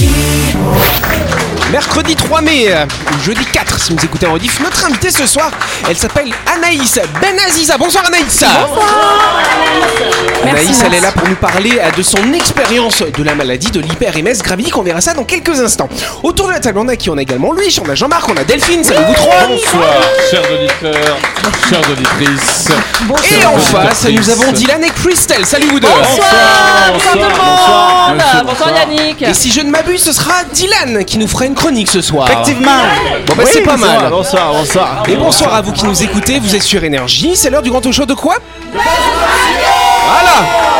She. 0.00 0.89
Mercredi 1.72 2.16
3 2.16 2.40
mai, 2.40 2.64
euh, 2.68 2.84
ou 2.84 3.22
jeudi 3.22 3.44
4 3.52 3.78
si 3.78 3.92
vous 3.92 4.04
écoutez 4.04 4.26
en 4.26 4.32
rediff, 4.32 4.58
notre 4.60 4.84
invitée 4.86 5.10
ce 5.12 5.24
soir, 5.24 5.50
elle 5.88 5.96
s'appelle 5.96 6.32
Anaïs 6.52 6.98
Benaziza. 7.20 7.78
Bonsoir 7.78 8.04
Anaïs 8.06 8.44
Anaïs, 10.42 10.82
elle 10.84 10.94
est 10.94 11.00
là 11.00 11.12
pour 11.12 11.28
nous 11.28 11.36
parler 11.36 11.78
euh, 11.80 11.90
de 11.96 12.02
son 12.02 12.32
expérience 12.32 13.02
de 13.02 13.22
la 13.22 13.36
maladie 13.36 13.70
de 13.70 13.78
l'hyper-MS 13.78 14.42
gravidique. 14.42 14.76
On 14.76 14.82
verra 14.82 15.00
ça 15.00 15.14
dans 15.14 15.22
quelques 15.22 15.60
instants. 15.60 15.88
Autour 16.24 16.48
de 16.48 16.52
la 16.52 16.60
table, 16.60 16.78
on 16.80 16.88
a 16.88 16.96
qui? 16.96 17.08
On 17.08 17.16
a 17.16 17.22
également 17.22 17.52
Louis, 17.52 17.76
on 17.84 17.88
a 17.88 17.94
Jean-Marc, 17.94 18.28
on 18.28 18.36
a 18.36 18.42
Delphine, 18.42 18.82
salut 18.82 19.04
vous 19.06 19.14
trois 19.14 19.46
Bonsoir, 19.48 20.02
chers 20.28 20.42
auditeurs, 20.52 21.18
chères 21.68 21.90
auditrices. 21.90 22.68
Et 23.40 23.46
en 23.46 23.58
face, 23.58 24.06
nous 24.10 24.28
avons 24.30 24.50
Dylan 24.52 24.82
et 24.82 24.90
Christelle. 24.90 25.46
Salut 25.46 25.68
vous 25.68 25.78
deux 25.80 25.86
Bonsoir, 25.86 26.26
bonsoir, 26.92 27.12
tout 27.12 27.18
le 27.18 27.24
bonsoir, 27.24 28.08
monde 28.08 28.16
monsieur, 28.16 28.40
Bonsoir 28.44 28.44
bonsoir. 28.44 28.88
Yannick 28.98 29.22
Et 29.22 29.34
si 29.34 29.52
je 29.52 29.60
ne 29.60 29.70
m'abuse, 29.70 30.02
ce 30.02 30.12
sera 30.12 30.42
Dylan 30.52 31.04
qui 31.04 31.18
nous 31.18 31.28
fera 31.28 31.44
une 31.46 31.54
chronique 31.60 31.88
ce 31.88 32.00
soir. 32.00 32.26
Effectivement. 32.28 32.80
Bon 33.26 33.34
bah 33.36 33.44
c'est 33.46 33.60
pas 33.60 33.76
mal. 33.76 34.08
Bonsoir, 34.10 34.52
bonsoir. 34.52 35.02
Et 35.08 35.16
bonsoir 35.16 35.54
à 35.54 35.60
vous 35.60 35.72
qui 35.72 35.84
nous 35.84 36.02
écoutez, 36.02 36.38
vous 36.38 36.56
êtes 36.56 36.62
sur 36.62 36.82
Énergie, 36.82 37.36
c'est 37.36 37.50
l'heure 37.50 37.62
du 37.62 37.70
grand 37.70 37.82
talk 37.82 37.92
show 37.92 38.06
de 38.06 38.14
quoi? 38.14 38.36
Voilà 38.72 40.79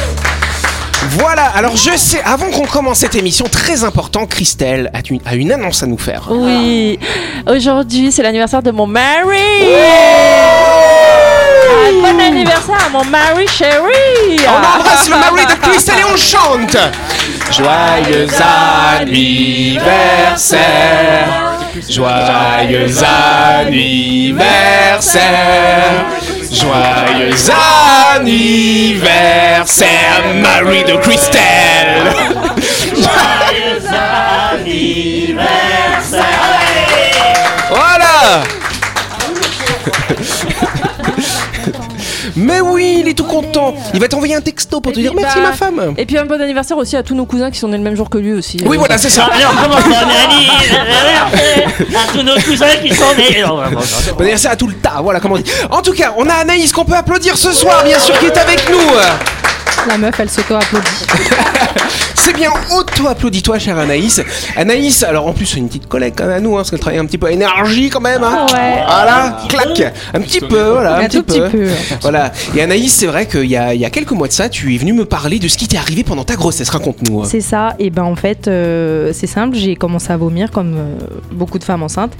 voilà, 1.11 1.45
alors 1.55 1.75
je 1.75 1.95
sais, 1.97 2.21
avant 2.23 2.49
qu'on 2.51 2.65
commence 2.65 2.99
cette 2.99 3.15
émission 3.15 3.45
très 3.51 3.83
important, 3.83 4.25
Christelle 4.25 4.89
a 4.93 4.99
une, 5.09 5.19
a 5.25 5.35
une 5.35 5.51
annonce 5.51 5.83
à 5.83 5.87
nous 5.87 5.97
faire. 5.97 6.27
Oui, 6.31 6.97
aujourd'hui 7.49 8.11
c'est 8.11 8.23
l'anniversaire 8.23 8.63
de 8.63 8.71
mon 8.71 8.87
mari. 8.87 9.37
Ah, 9.73 9.77
Bon 12.01 12.19
anniversaire 12.19 12.77
à 12.87 12.89
mon 12.89 13.03
mari 13.05 13.47
chéri. 13.47 14.39
On 14.47 14.79
embrasse 14.79 15.07
le 15.09 15.17
mari 15.17 15.45
de 15.45 15.53
Christelle 15.61 15.99
et 15.99 16.05
on 16.05 16.15
chante. 16.17 16.77
Joyeux 17.51 18.27
anniversaire. 18.99 21.27
Joyeux 21.89 23.03
anniversaire 23.59 26.05
Joyeux 26.51 27.49
anniversaire 28.13 29.87
Marie 30.35 30.83
de 30.83 30.97
Christelle 30.97 32.40
Mais 42.41 42.59
oui, 42.59 42.97
il 43.01 43.07
est 43.07 43.13
tout 43.13 43.23
content. 43.23 43.75
Il 43.93 43.99
va 43.99 44.07
t'envoyer 44.07 44.35
un 44.35 44.41
texto 44.41 44.81
pour 44.81 44.91
te 44.91 44.99
dire 44.99 45.13
merci 45.15 45.37
bah, 45.37 45.49
ma 45.49 45.53
femme. 45.53 45.93
Et 45.97 46.05
puis 46.05 46.17
un 46.17 46.25
bon 46.25 46.41
anniversaire 46.41 46.77
aussi 46.77 46.97
à 46.97 47.03
tous 47.03 47.13
nos 47.15 47.25
cousins 47.25 47.51
qui 47.51 47.59
sont 47.59 47.67
nés 47.67 47.77
le 47.77 47.83
même 47.83 47.95
jour 47.95 48.09
que 48.09 48.17
lui 48.17 48.33
aussi. 48.33 48.57
Oui, 48.65 48.77
voilà, 48.77 48.97
c'est 48.97 49.09
ça. 49.09 49.25
Alors, 49.25 49.53
comment 49.61 49.77
ça, 49.77 50.05
Mélanie 50.05 50.49
À 51.95 52.11
tous 52.11 52.23
nos 52.23 52.35
cousins 52.41 52.75
qui 52.81 52.93
sont 52.95 53.13
nés. 53.15 53.43
Bon 53.43 54.21
anniversaire 54.21 54.51
à 54.51 54.55
tout 54.55 54.67
le 54.67 54.73
tas, 54.73 55.01
voilà 55.01 55.19
comment 55.19 55.35
on 55.35 55.39
dit. 55.39 55.51
En 55.69 55.81
tout 55.81 55.93
cas, 55.93 56.13
on 56.17 56.27
a 56.27 56.33
Anaïs 56.33 56.71
qu'on 56.71 56.85
peut 56.85 56.95
applaudir 56.95 57.37
ce 57.37 57.51
soir, 57.51 57.83
bien 57.83 57.99
sûr, 57.99 58.17
qui 58.19 58.25
est 58.25 58.37
avec 58.37 58.69
nous. 58.69 58.97
La 59.87 59.97
meuf 59.97 60.19
elle 60.19 60.29
s'auto-applaudit. 60.29 60.87
C'est 62.23 62.33
bien, 62.33 62.51
auto-applaudis-toi, 62.77 63.57
chère 63.59 63.77
Anaïs. 63.79 64.21
Anaïs, 64.55 65.03
alors 65.03 65.27
en 65.27 65.33
plus, 65.33 65.45
c'est 65.47 65.57
une 65.57 65.67
petite 65.67 65.87
collègue 65.87 66.13
quand 66.15 66.25
même 66.25 66.37
à 66.37 66.39
nous, 66.39 66.53
hein, 66.53 66.57
parce 66.57 66.69
qu'elle 66.69 66.79
travaille 66.79 66.99
un 66.99 67.05
petit 67.05 67.17
peu 67.17 67.27
à 67.27 67.31
énergie 67.31 67.89
quand 67.89 67.99
même. 68.01 68.23
Hein. 68.23 68.45
Ouais. 68.53 68.83
Voilà, 68.85 69.37
clac. 69.49 69.93
Un 70.13 70.21
petit 70.21 70.39
peu, 70.39 70.61
voilà. 70.71 70.97
Un, 70.97 71.01
Un 71.05 71.07
tout 71.07 71.23
petit 71.23 71.41
peu. 71.51 71.67
Voilà. 72.01 72.31
Et 72.55 72.61
Anaïs, 72.61 72.93
c'est 72.93 73.07
vrai 73.07 73.25
qu'il 73.27 73.45
y 73.45 73.55
a, 73.57 73.73
il 73.73 73.81
y 73.81 73.85
a 73.85 73.89
quelques 73.89 74.11
mois 74.11 74.27
de 74.27 74.33
ça, 74.33 74.49
tu 74.49 74.73
es 74.73 74.77
venue 74.77 74.93
me 74.93 75.05
parler 75.05 75.39
de 75.39 75.47
ce 75.47 75.57
qui 75.57 75.67
t'est 75.67 75.77
arrivé 75.77 76.03
pendant 76.03 76.23
ta 76.23 76.35
grossesse. 76.35 76.69
Raconte-nous. 76.69 77.25
C'est 77.25 77.41
ça, 77.41 77.75
et 77.79 77.89
ben 77.89 78.03
en 78.03 78.15
fait 78.15 78.47
euh, 78.47 79.11
c'est 79.13 79.27
simple, 79.27 79.55
j'ai 79.55 79.75
commencé 79.75 80.11
à 80.11 80.17
vomir 80.17 80.51
comme 80.51 80.75
euh, 80.75 80.95
beaucoup 81.31 81.59
de 81.59 81.63
femmes 81.63 81.83
enceintes, 81.83 82.13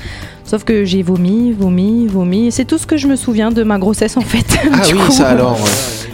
sauf 0.45 0.63
que 0.63 0.83
j'ai 0.85 1.03
vomi, 1.03 1.51
vomi, 1.57 2.07
vomi, 2.07 2.51
c'est 2.51 2.65
tout 2.65 2.77
ce 2.77 2.85
que 2.87 2.97
je 2.97 3.07
me 3.07 3.15
souviens 3.15 3.51
de 3.51 3.63
ma 3.63 3.77
grossesse 3.77 4.17
en 4.17 4.21
fait. 4.21 4.45
Ah 4.73 4.85
Du 4.85 4.93
oui, 4.95 4.99
coup, 5.05 5.11
ça 5.11 5.29
alors. 5.29 5.59
ouais. 5.61 5.69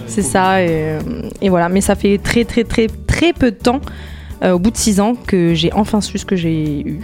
C'est 0.08 0.22
ça, 0.22 0.62
et, 0.62 0.68
euh, 0.70 1.00
et 1.42 1.50
voilà, 1.50 1.70
mais 1.70 1.82
ça 1.82 1.96
fait 1.96 2.18
très 2.18 2.46
très 2.46 2.64
très 2.64 2.88
très 2.88 3.34
peu 3.34 3.52
de 3.52 3.58
temps, 3.58 3.82
euh, 4.44 4.54
au 4.54 4.60
bout 4.60 4.72
de 4.72 4.78
6 4.78 5.00
ans, 5.00 5.16
que 5.16 5.54
j'ai 5.54 5.72
enfin 5.74 6.02
su 6.02 6.18
ce 6.18 6.26
que 6.26 6.36
j'ai 6.36 6.82
eu. 6.82 7.00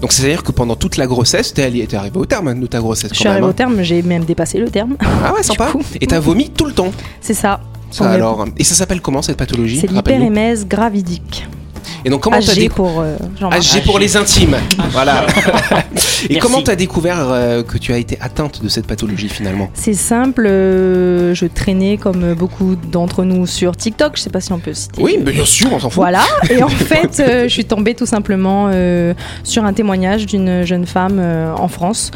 Donc 0.00 0.12
c'est-à-dire 0.12 0.42
que 0.42 0.52
pendant 0.52 0.76
toute 0.76 0.96
la 0.96 1.06
grossesse, 1.06 1.54
t'es 1.54 1.62
arrivé 1.94 2.18
au 2.18 2.26
terme 2.26 2.48
hein, 2.48 2.54
de 2.54 2.66
ta 2.66 2.78
grossesse 2.78 3.10
Je 3.14 3.18
suis 3.18 3.28
arrivée 3.28 3.46
au 3.46 3.50
hein. 3.50 3.52
terme, 3.54 3.82
j'ai 3.82 4.02
même 4.02 4.24
dépassé 4.24 4.58
le 4.58 4.68
terme. 4.68 4.96
Ah 5.00 5.32
ouais, 5.34 5.42
sympa. 5.42 5.72
Et 6.00 6.06
t'as 6.06 6.20
vomi 6.20 6.50
tout 6.50 6.66
le 6.66 6.72
temps. 6.72 6.92
C'est 7.20 7.34
ça. 7.34 7.60
Alors. 8.00 8.44
Et 8.58 8.64
ça 8.64 8.74
s'appelle 8.74 9.00
comment 9.00 9.22
cette 9.22 9.36
pathologie? 9.36 9.78
C'est 9.80 9.90
l'hyperémèse 9.90 10.66
gravidique. 10.66 11.46
Et 12.04 12.10
donc 12.10 12.20
comment 12.20 12.40
t'as 12.40 12.68
pour 12.68 13.00
euh. 13.00 13.16
AG 13.50 13.82
pour 13.84 13.98
les 13.98 14.16
intimes. 14.16 14.56
voilà. 14.90 15.26
Et 16.28 16.34
Merci. 16.34 16.40
comment 16.40 16.62
t'as 16.62 16.74
découvert 16.74 17.18
euh, 17.20 17.62
que 17.62 17.76
tu 17.76 17.92
as 17.92 17.98
été 17.98 18.16
atteinte 18.20 18.62
de 18.62 18.68
cette 18.68 18.86
pathologie 18.86 19.28
finalement? 19.28 19.68
C'est 19.74 19.92
simple, 19.94 20.46
euh, 20.46 21.34
je 21.34 21.44
traînais 21.44 21.98
comme 21.98 22.32
beaucoup 22.32 22.76
d'entre 22.76 23.24
nous 23.24 23.46
sur 23.46 23.76
TikTok, 23.76 24.16
je 24.16 24.22
sais 24.22 24.30
pas 24.30 24.40
si 24.40 24.52
on 24.52 24.58
peut 24.58 24.72
citer. 24.72 25.02
Oui, 25.02 25.18
mais 25.22 25.32
bien 25.32 25.44
sûr, 25.44 25.68
on 25.72 25.78
s'en 25.78 25.90
fout. 25.90 25.96
Voilà, 25.96 26.22
et 26.48 26.62
en 26.62 26.68
fait, 26.70 27.20
euh, 27.20 27.42
je 27.44 27.48
suis 27.48 27.66
tombée 27.66 27.94
tout 27.94 28.06
simplement 28.06 28.70
sur 29.42 29.64
un 29.64 29.72
témoignage 29.72 30.26
d'une 30.26 30.64
jeune 30.64 30.86
femme 30.86 31.20
en 31.58 31.68
France 31.68 32.10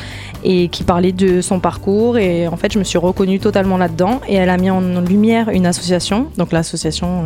et 0.45 0.69
qui 0.69 0.85
parlait 0.85 1.13
de 1.13 1.41
son 1.41 1.61
parcours 1.61 2.17
et 2.19 2.49
en 2.49 2.57
fait, 2.57 2.73
je 2.73 2.79
me 2.79 2.85
suis 2.85 2.99
reconnue 2.99 3.41
totalement 3.41 3.77
là-dedans 3.77 4.21
et 4.29 4.35
elle 4.35 4.51
a 4.51 4.57
mis 4.57 4.71
en 4.71 5.01
lumière 5.01 5.51
une 5.51 5.67
association, 5.67 6.29
donc 6.39 6.53
l'association 6.53 7.25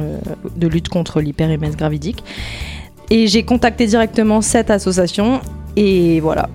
de 0.56 0.66
lutte 0.66 0.88
contre 0.88 1.20
l'hyperémèse 1.20 1.76
gravidique. 1.76 2.24
Et 3.10 3.26
j'ai 3.26 3.42
contacté 3.42 3.86
directement 3.86 4.40
cette 4.40 4.70
association 4.70 5.40
et 5.76 6.20
voilà. 6.20 6.48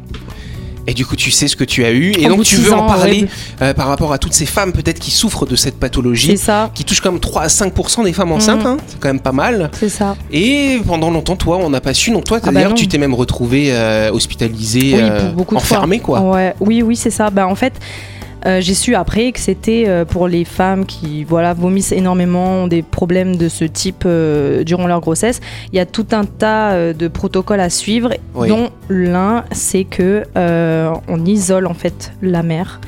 Et 0.90 0.94
du 0.94 1.06
coup, 1.06 1.18
tu 1.18 1.32
sais 1.32 1.50
ce 1.50 1.58
que 1.58 1.66
tu 1.66 1.84
as 1.84 1.92
eu. 1.92 2.12
Et 2.18 2.28
donc, 2.30 2.44
tu 2.46 2.56
veux 2.56 2.72
en 2.72 2.88
parler 2.88 3.24
ouais. 3.24 3.28
euh, 3.62 3.74
par 3.74 3.88
rapport 3.88 4.14
à 4.14 4.18
toutes 4.18 4.34
ces 4.34 4.46
femmes 4.46 4.72
peut-être 4.72 5.00
qui 5.00 5.12
souffrent 5.12 5.46
de 5.46 5.58
cette 5.58 5.74
C'est 5.74 5.80
pathologie, 5.82 6.38
ça, 6.38 6.72
qui 6.74 6.86
touche 6.86 7.02
quand 7.02 7.12
même 7.12 7.20
3 7.20 7.42
à 7.42 7.48
5% 7.48 8.06
des 8.06 8.14
femmes 8.14 8.32
enceintes. 8.32 8.62
Mhm. 8.62 8.68
hein. 8.68 8.78
C'est 8.88 8.98
quand 8.98 9.10
même 9.10 9.20
pas 9.20 9.34
mal. 9.34 9.70
c'est 9.74 9.90
ça. 9.90 10.16
Et 10.32 10.80
pendant 10.88 11.12
longtemps, 11.12 11.36
toi, 11.36 11.58
on 11.62 11.70
n'a 11.70 11.82
pas 11.82 11.94
su. 11.94 12.12
Donc, 12.12 12.24
toi, 12.24 12.38
Ah 12.42 12.46
bah 12.46 12.52
d'ailleurs, 12.54 12.74
tu 12.74 12.88
t'es 12.88 12.98
même 12.98 13.14
retrouvé 13.14 13.68
euh, 13.74 14.12
hospitalisé, 14.14 14.94
Oui, 14.94 15.00
euh, 15.02 15.26
pour 15.26 15.36
beaucoup 15.36 15.56
de 15.56 15.60
enfermé, 15.60 16.00
fois. 16.00 16.20
quoi. 16.22 16.32
Ouais, 16.32 16.56
oui, 16.62 16.82
oui, 16.82 16.96
c'est 16.96 17.12
ça. 17.12 17.30
Bah, 17.32 17.48
en 17.48 17.56
fait, 17.56 17.74
euh, 18.46 18.62
j'ai 18.62 18.74
su 18.74 18.94
après 18.96 19.32
que 19.32 19.40
c'était 19.40 19.86
euh, 19.88 20.06
pour 20.06 20.28
les 20.28 20.46
femmes 20.46 20.86
qui 20.86 21.24
voilà, 21.24 21.54
vomissent 21.54 21.92
énormément, 21.92 22.64
ont 22.64 22.68
des 22.68 22.84
problèmes 22.84 23.36
de 23.36 23.50
ce 23.50 23.66
type 23.66 24.04
euh, 24.06 24.64
durant 24.64 24.88
leur 24.88 25.02
grossesse. 25.02 25.40
Il 25.74 25.76
y 25.78 25.80
a 25.80 25.86
tout 25.86 26.06
un 26.12 26.24
tas 26.26 26.72
euh, 26.74 26.94
de 26.94 27.08
protocoles 27.08 27.60
à 27.60 27.70
suivre, 27.70 28.14
Oui. 28.36 28.50
dont 28.50 28.70
l'un, 28.90 29.44
c'est 29.52 29.84
que 29.86 30.24
euh, 30.38 30.92
on 31.08 31.26
isole 31.26 31.66
en 31.68 31.74
fait 31.74 32.14
la 32.22 32.44
mère. 32.44 32.80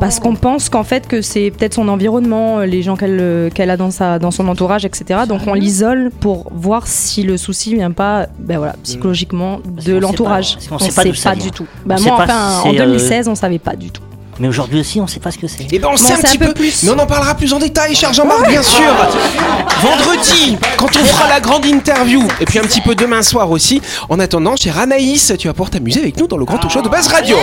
Parce 0.00 0.20
qu'on 0.20 0.36
pense 0.36 0.68
qu'en 0.68 0.84
fait 0.84 1.08
que 1.08 1.22
c'est 1.22 1.50
peut-être 1.50 1.74
son 1.74 1.88
environnement, 1.88 2.60
les 2.60 2.82
gens 2.82 2.94
qu'elle 2.96 3.50
qu'elle 3.52 3.68
a 3.68 3.76
dans, 3.76 3.90
sa, 3.90 4.20
dans 4.20 4.30
son 4.30 4.46
entourage, 4.46 4.84
etc. 4.84 5.22
Donc 5.28 5.40
on 5.48 5.54
l'isole 5.54 6.10
pour 6.20 6.52
voir 6.54 6.86
si 6.86 7.24
le 7.24 7.36
souci 7.36 7.74
vient 7.74 7.90
pas 7.90 8.28
ben 8.38 8.58
voilà, 8.58 8.76
psychologiquement 8.84 9.58
de 9.66 9.80
sait 9.82 9.98
l'entourage. 9.98 10.50
pas, 10.50 10.54
parce 10.54 10.68
qu'on 10.68 10.78
sait 10.78 11.10
pas 11.10 11.14
ça 11.16 11.32
vient. 11.32 11.44
du 11.44 11.50
tout. 11.50 11.66
Bah 11.84 11.96
On 11.98 12.02
moi, 12.02 12.10
sait 12.20 12.26
pas 12.26 12.34
enfin, 12.36 12.60
en 12.60 12.70
c'est, 12.72 12.80
euh, 12.80 12.84
2016, 12.86 13.28
on 13.28 13.34
savait 13.34 13.58
pas 13.58 13.74
du 13.74 13.90
tout. 13.90 14.02
Mais 14.40 14.48
aujourd'hui 14.48 14.80
aussi, 14.80 15.00
on 15.00 15.06
sait 15.06 15.20
pas 15.20 15.30
ce 15.30 15.38
que 15.38 15.48
c'est. 15.48 15.72
Et 15.72 15.78
ben 15.78 15.88
on 15.92 15.96
sait 15.96 16.12
un 16.12 16.18
petit 16.18 16.36
un 16.36 16.38
peu 16.38 16.46
peu, 16.48 16.54
plus. 16.54 16.82
mais 16.84 16.90
on 16.90 16.98
en 16.98 17.06
parlera 17.06 17.34
plus 17.34 17.52
en 17.52 17.58
détail, 17.58 17.94
cher 17.94 18.12
Jean-Marc, 18.12 18.48
bien 18.48 18.62
sûr. 18.62 18.84
Vendredi, 19.82 20.56
quand 20.76 20.88
on 20.96 21.04
fera 21.04 21.28
la 21.28 21.40
grande 21.40 21.66
interview, 21.66 22.22
et 22.40 22.44
puis 22.44 22.58
un 22.58 22.62
petit 22.62 22.80
peu 22.80 22.94
demain 22.94 23.22
soir 23.22 23.50
aussi. 23.50 23.82
En 24.08 24.20
attendant, 24.20 24.54
cher 24.56 24.78
Anaïs, 24.78 25.32
tu 25.38 25.48
vas 25.48 25.54
pouvoir 25.54 25.70
t'amuser 25.70 26.00
avec 26.00 26.16
nous 26.18 26.26
dans 26.28 26.36
le 26.36 26.44
grand 26.44 26.58
talk 26.58 26.70
show 26.70 26.82
de 26.82 26.88
Buzz 26.88 27.08
Radio. 27.08 27.36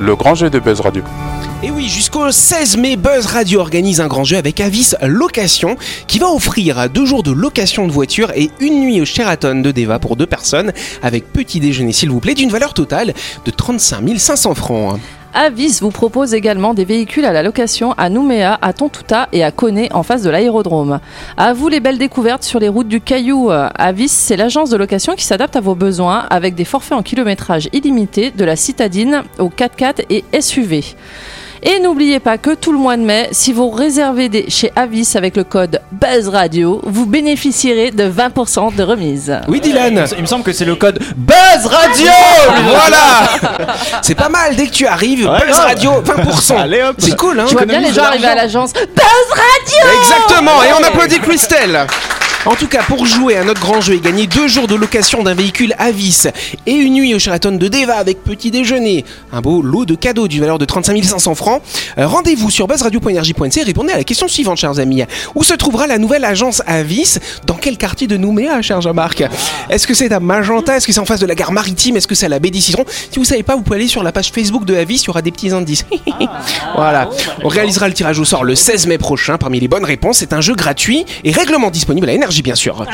Le 0.00 0.16
grand 0.16 0.34
jeu 0.34 0.50
de 0.50 0.58
Buzz 0.58 0.80
Radio. 0.80 1.02
Et 1.60 1.72
oui, 1.72 1.88
jusqu'au 1.88 2.30
16 2.30 2.76
mai, 2.76 2.94
Buzz 2.94 3.26
Radio 3.26 3.58
organise 3.58 4.00
un 4.00 4.06
grand 4.06 4.22
jeu 4.22 4.36
avec 4.36 4.60
Avis 4.60 4.92
Location 5.02 5.76
qui 6.06 6.20
va 6.20 6.28
offrir 6.28 6.88
deux 6.88 7.04
jours 7.04 7.24
de 7.24 7.32
location 7.32 7.88
de 7.88 7.92
voiture 7.92 8.30
et 8.36 8.50
une 8.60 8.78
nuit 8.78 9.00
au 9.00 9.04
Sheraton 9.04 9.60
de 9.60 9.72
Deva 9.72 9.98
pour 9.98 10.14
deux 10.14 10.26
personnes 10.26 10.72
avec 11.02 11.32
petit 11.32 11.58
déjeuner 11.58 11.92
s'il 11.92 12.10
vous 12.10 12.20
plaît 12.20 12.34
d'une 12.34 12.50
valeur 12.50 12.74
totale 12.74 13.12
de 13.44 13.50
35 13.50 14.04
500 14.16 14.54
francs. 14.54 15.00
Avis 15.34 15.80
vous 15.80 15.90
propose 15.90 16.32
également 16.32 16.74
des 16.74 16.84
véhicules 16.84 17.24
à 17.24 17.32
la 17.32 17.42
location 17.42 17.92
à 17.98 18.08
Nouméa, 18.08 18.56
à 18.62 18.72
Tontouta 18.72 19.28
et 19.32 19.42
à 19.42 19.50
Coné 19.50 19.88
en 19.92 20.04
face 20.04 20.22
de 20.22 20.30
l'aérodrome. 20.30 21.00
À 21.36 21.54
vous 21.54 21.68
les 21.68 21.80
belles 21.80 21.98
découvertes 21.98 22.44
sur 22.44 22.60
les 22.60 22.68
routes 22.68 22.88
du 22.88 23.00
Caillou. 23.00 23.50
Avis, 23.50 24.08
c'est 24.08 24.36
l'agence 24.36 24.70
de 24.70 24.76
location 24.76 25.16
qui 25.16 25.24
s'adapte 25.24 25.56
à 25.56 25.60
vos 25.60 25.74
besoins 25.74 26.24
avec 26.30 26.54
des 26.54 26.64
forfaits 26.64 26.96
en 26.96 27.02
kilométrage 27.02 27.68
illimité 27.72 28.30
de 28.30 28.44
la 28.44 28.54
citadine 28.54 29.22
au 29.40 29.48
4x4 29.48 30.04
et 30.08 30.24
SUV. 30.40 30.84
Et 31.62 31.80
n'oubliez 31.80 32.20
pas 32.20 32.38
que 32.38 32.54
tout 32.54 32.72
le 32.72 32.78
mois 32.78 32.96
de 32.96 33.02
mai, 33.02 33.28
si 33.32 33.52
vous 33.52 33.70
réservez 33.70 34.28
des 34.28 34.48
chez 34.48 34.70
Avis 34.76 35.12
avec 35.16 35.36
le 35.36 35.44
code 35.44 35.80
Buzz 35.92 36.28
Radio, 36.28 36.80
vous 36.84 37.04
bénéficierez 37.06 37.90
de 37.90 38.04
20% 38.08 38.74
de 38.76 38.82
remise. 38.82 39.36
Oui, 39.48 39.60
Dylan. 39.60 40.06
Il 40.16 40.22
me 40.22 40.26
semble 40.26 40.44
que 40.44 40.52
c'est 40.52 40.64
le 40.64 40.76
code 40.76 40.98
Buzz 41.16 41.66
Radio. 41.66 42.10
Voilà. 42.68 43.74
C'est 44.02 44.14
pas 44.14 44.28
mal, 44.28 44.54
dès 44.56 44.66
que 44.66 44.72
tu 44.72 44.86
arrives, 44.86 45.26
Ouais, 45.28 45.46
Buzz. 45.46 45.56
Radio, 45.58 45.90
20%. 46.02 46.56
Allez, 46.58 46.82
hop. 46.82 46.96
C'est 46.98 47.16
cool, 47.16 47.40
hein. 47.40 47.46
Tu 47.48 47.54
vois 47.54 47.66
bien 47.66 47.80
les 47.80 47.92
gens 47.92 48.04
arriver 48.04 48.26
à 48.28 48.34
l'agence 48.34 48.72
Buzz 48.72 49.28
Radio. 49.30 50.00
Exactement, 50.00 50.62
et 50.62 50.68
on 50.80 50.84
applaudit 50.84 51.18
Christelle 51.20 51.86
en 52.46 52.54
tout 52.54 52.68
cas, 52.68 52.82
pour 52.82 53.04
jouer 53.04 53.36
à 53.36 53.44
notre 53.44 53.60
grand 53.60 53.80
jeu 53.80 53.94
et 53.94 54.00
gagner 54.00 54.26
deux 54.26 54.48
jours 54.48 54.66
de 54.66 54.74
location 54.74 55.22
d'un 55.22 55.34
véhicule 55.34 55.74
Avis 55.78 56.28
et 56.66 56.72
une 56.72 56.94
nuit 56.94 57.14
au 57.14 57.18
Sheraton 57.18 57.52
de 57.52 57.68
Deva 57.68 57.96
avec 57.96 58.22
petit 58.22 58.50
déjeuner, 58.50 59.04
un 59.32 59.40
beau 59.40 59.60
lot 59.60 59.84
de 59.84 59.94
cadeaux 59.94 60.28
d'une 60.28 60.40
valeur 60.40 60.58
de 60.58 60.64
35 60.64 61.02
500 61.04 61.34
francs, 61.34 61.62
euh, 61.98 62.06
rendez-vous 62.06 62.50
sur 62.50 62.66
buzzradio.energie.nc 62.66 63.58
et 63.58 63.62
répondez 63.62 63.92
à 63.92 63.96
la 63.96 64.04
question 64.04 64.28
suivante, 64.28 64.58
chers 64.58 64.78
amis. 64.78 65.02
Où 65.34 65.44
se 65.44 65.54
trouvera 65.54 65.86
la 65.86 65.98
nouvelle 65.98 66.24
agence 66.24 66.62
Avis? 66.66 67.18
Dans 67.46 67.54
quel 67.54 67.76
quartier 67.76 68.06
de 68.06 68.16
Nouméa, 68.16 68.62
cher 68.62 68.80
Jean-Marc? 68.80 69.24
Est-ce 69.68 69.86
que 69.86 69.94
c'est 69.94 70.12
à 70.12 70.20
Magenta? 70.20 70.76
Est-ce 70.76 70.86
que 70.86 70.92
c'est 70.92 71.00
en 71.00 71.04
face 71.04 71.20
de 71.20 71.26
la 71.26 71.34
gare 71.34 71.52
maritime? 71.52 71.96
Est-ce 71.96 72.06
que 72.06 72.14
c'est 72.14 72.26
à 72.26 72.30
la 72.30 72.38
baie 72.38 72.50
des 72.50 72.60
Citrons? 72.60 72.84
Si 72.88 73.18
vous 73.18 73.24
savez 73.24 73.42
pas, 73.42 73.56
vous 73.56 73.62
pouvez 73.62 73.76
aller 73.76 73.88
sur 73.88 74.02
la 74.02 74.12
page 74.12 74.30
Facebook 74.30 74.64
de 74.64 74.74
Avis, 74.74 74.96
il 74.96 75.06
y 75.06 75.10
aura 75.10 75.22
des 75.22 75.32
petits 75.32 75.50
indices. 75.50 75.84
voilà. 76.76 77.10
On 77.42 77.48
réalisera 77.48 77.88
le 77.88 77.94
tirage 77.94 78.18
au 78.18 78.24
sort 78.24 78.44
le 78.44 78.54
16 78.54 78.86
mai 78.86 78.98
prochain 78.98 79.38
parmi 79.38 79.60
les 79.60 79.68
bonnes 79.68 79.84
réponses. 79.84 80.18
C'est 80.18 80.32
un 80.32 80.40
jeu 80.40 80.54
gratuit 80.54 81.04
et 81.24 81.32
règlement 81.32 81.70
disponible 81.70 82.08
à 82.08 82.12
bien 82.42 82.54
sûr. 82.54 82.84